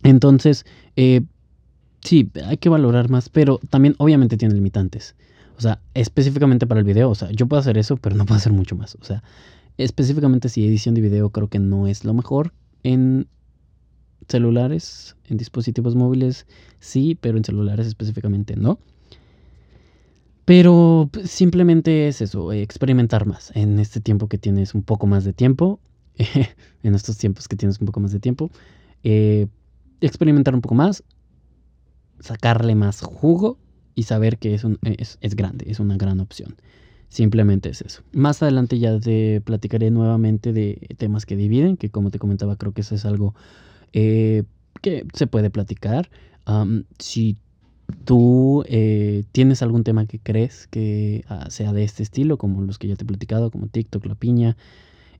Entonces, 0.03 0.65
eh, 0.95 1.21
sí, 2.01 2.29
hay 2.45 2.57
que 2.57 2.69
valorar 2.69 3.09
más, 3.09 3.29
pero 3.29 3.59
también 3.71 3.95
obviamente 3.97 4.37
tiene 4.37 4.53
limitantes. 4.53 5.15
O 5.59 5.61
sea, 5.61 5.81
específicamente 5.93 6.65
para 6.65 6.79
el 6.79 6.85
video, 6.85 7.09
o 7.09 7.15
sea, 7.15 7.31
yo 7.31 7.45
puedo 7.45 7.59
hacer 7.59 7.77
eso, 7.77 7.97
pero 7.97 8.15
no 8.15 8.25
puedo 8.25 8.37
hacer 8.37 8.53
mucho 8.53 8.77
más. 8.77 8.95
O 9.01 9.03
sea, 9.03 9.23
específicamente 9.77 10.47
si 10.47 10.65
edición 10.65 10.95
de 10.95 11.01
video 11.01 11.31
creo 11.31 11.49
que 11.49 11.59
no 11.59 11.85
es 11.85 12.05
lo 12.05 12.13
mejor 12.13 12.53
en 12.83 13.27
celulares, 14.29 15.17
en 15.27 15.35
dispositivos 15.35 15.95
móviles 15.95 16.47
sí, 16.79 17.17
pero 17.19 17.37
en 17.37 17.43
celulares 17.43 17.87
específicamente 17.87 18.55
no. 18.55 18.79
Pero 20.45 21.09
simplemente 21.25 22.07
es 22.07 22.21
eso, 22.21 22.53
experimentar 22.53 23.25
más 23.25 23.51
en 23.53 23.79
este 23.79 23.99
tiempo 23.99 24.29
que 24.29 24.37
tienes 24.37 24.73
un 24.73 24.83
poco 24.83 25.07
más 25.07 25.25
de 25.25 25.33
tiempo, 25.33 25.81
en 26.83 26.95
estos 26.95 27.17
tiempos 27.17 27.49
que 27.49 27.57
tienes 27.57 27.81
un 27.81 27.85
poco 27.85 27.99
más 27.99 28.13
de 28.13 28.21
tiempo, 28.21 28.49
eh, 29.03 29.47
experimentar 29.99 30.55
un 30.55 30.61
poco 30.61 30.75
más, 30.75 31.03
sacarle 32.21 32.75
más 32.75 33.01
jugo 33.01 33.57
y 33.95 34.03
saber 34.03 34.37
que 34.37 34.53
es, 34.53 34.63
un, 34.63 34.79
es, 34.81 35.17
grande, 35.35 35.65
es 35.69 35.79
una 35.79 35.97
gran 35.97 36.19
opción. 36.19 36.55
Simplemente 37.09 37.69
es 37.69 37.81
eso. 37.81 38.03
Más 38.13 38.41
adelante 38.43 38.77
ya 38.77 38.99
te 38.99 39.41
platicaré 39.41 39.89
nuevamente 39.89 40.53
de 40.53 40.95
temas 40.97 41.25
que 41.25 41.35
dividen, 41.35 41.75
que 41.75 41.89
como 41.89 42.11
te 42.11 42.19
comentaba 42.19 42.55
creo 42.55 42.71
que 42.71 42.81
eso 42.81 42.95
es 42.95 43.05
algo 43.05 43.33
eh, 43.93 44.43
que 44.81 45.05
se 45.13 45.27
puede 45.27 45.49
platicar. 45.49 46.09
si 46.99 47.37
tú 48.05 48.63
eh, 48.67 49.23
tienes 49.31 49.63
algún 49.63 49.83
tema 49.83 50.05
que 50.05 50.19
crees 50.19 50.67
que 50.67 51.25
ah, 51.27 51.47
sea 51.49 51.73
de 51.73 51.83
este 51.83 52.03
estilo, 52.03 52.37
como 52.37 52.61
los 52.61 52.77
que 52.77 52.87
ya 52.87 52.95
te 52.95 53.03
he 53.03 53.07
platicado, 53.07 53.49
como 53.49 53.67
TikTok, 53.67 54.05
la 54.05 54.15
piña, 54.15 54.55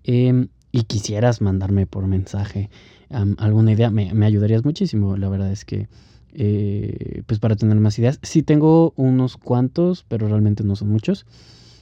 em, 0.03 0.49
y 0.71 0.83
quisieras 0.83 1.41
mandarme 1.41 1.87
por 1.87 2.05
mensaje 2.05 2.69
alguna 3.09 3.71
idea, 3.71 3.89
me, 3.89 4.13
me 4.13 4.27
ayudarías 4.27 4.63
muchísimo. 4.63 5.17
La 5.17 5.29
verdad 5.29 5.51
es 5.51 5.65
que 5.65 5.87
eh, 6.33 7.23
pues 7.25 7.39
para 7.39 7.55
tener 7.55 7.77
más 7.77 7.97
ideas. 7.99 8.19
Sí 8.23 8.43
tengo 8.43 8.93
unos 8.95 9.37
cuantos, 9.37 10.05
pero 10.07 10.27
realmente 10.27 10.63
no 10.63 10.75
son 10.75 10.89
muchos. 10.89 11.25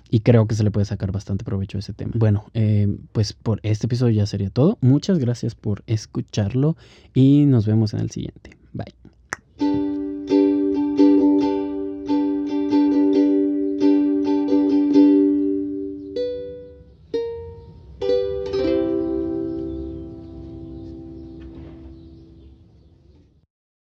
Y 0.09 0.21
creo 0.21 0.47
que 0.47 0.55
se 0.55 0.63
le 0.63 0.71
puede 0.71 0.85
sacar 0.85 1.11
bastante 1.11 1.43
provecho 1.43 1.77
a 1.77 1.79
ese 1.79 1.93
tema. 1.93 2.13
Bueno, 2.15 2.45
eh, 2.53 2.87
pues 3.11 3.33
por 3.33 3.59
este 3.63 3.87
episodio 3.87 4.13
ya 4.13 4.25
sería 4.25 4.49
todo. 4.49 4.77
Muchas 4.79 5.19
gracias 5.19 5.53
por 5.55 5.83
escucharlo 5.85 6.77
y 7.13 7.45
nos 7.45 7.65
vemos 7.65 7.93
en 7.93 7.99
el 7.99 8.11
siguiente. 8.11 8.57
Bye. 8.73 9.06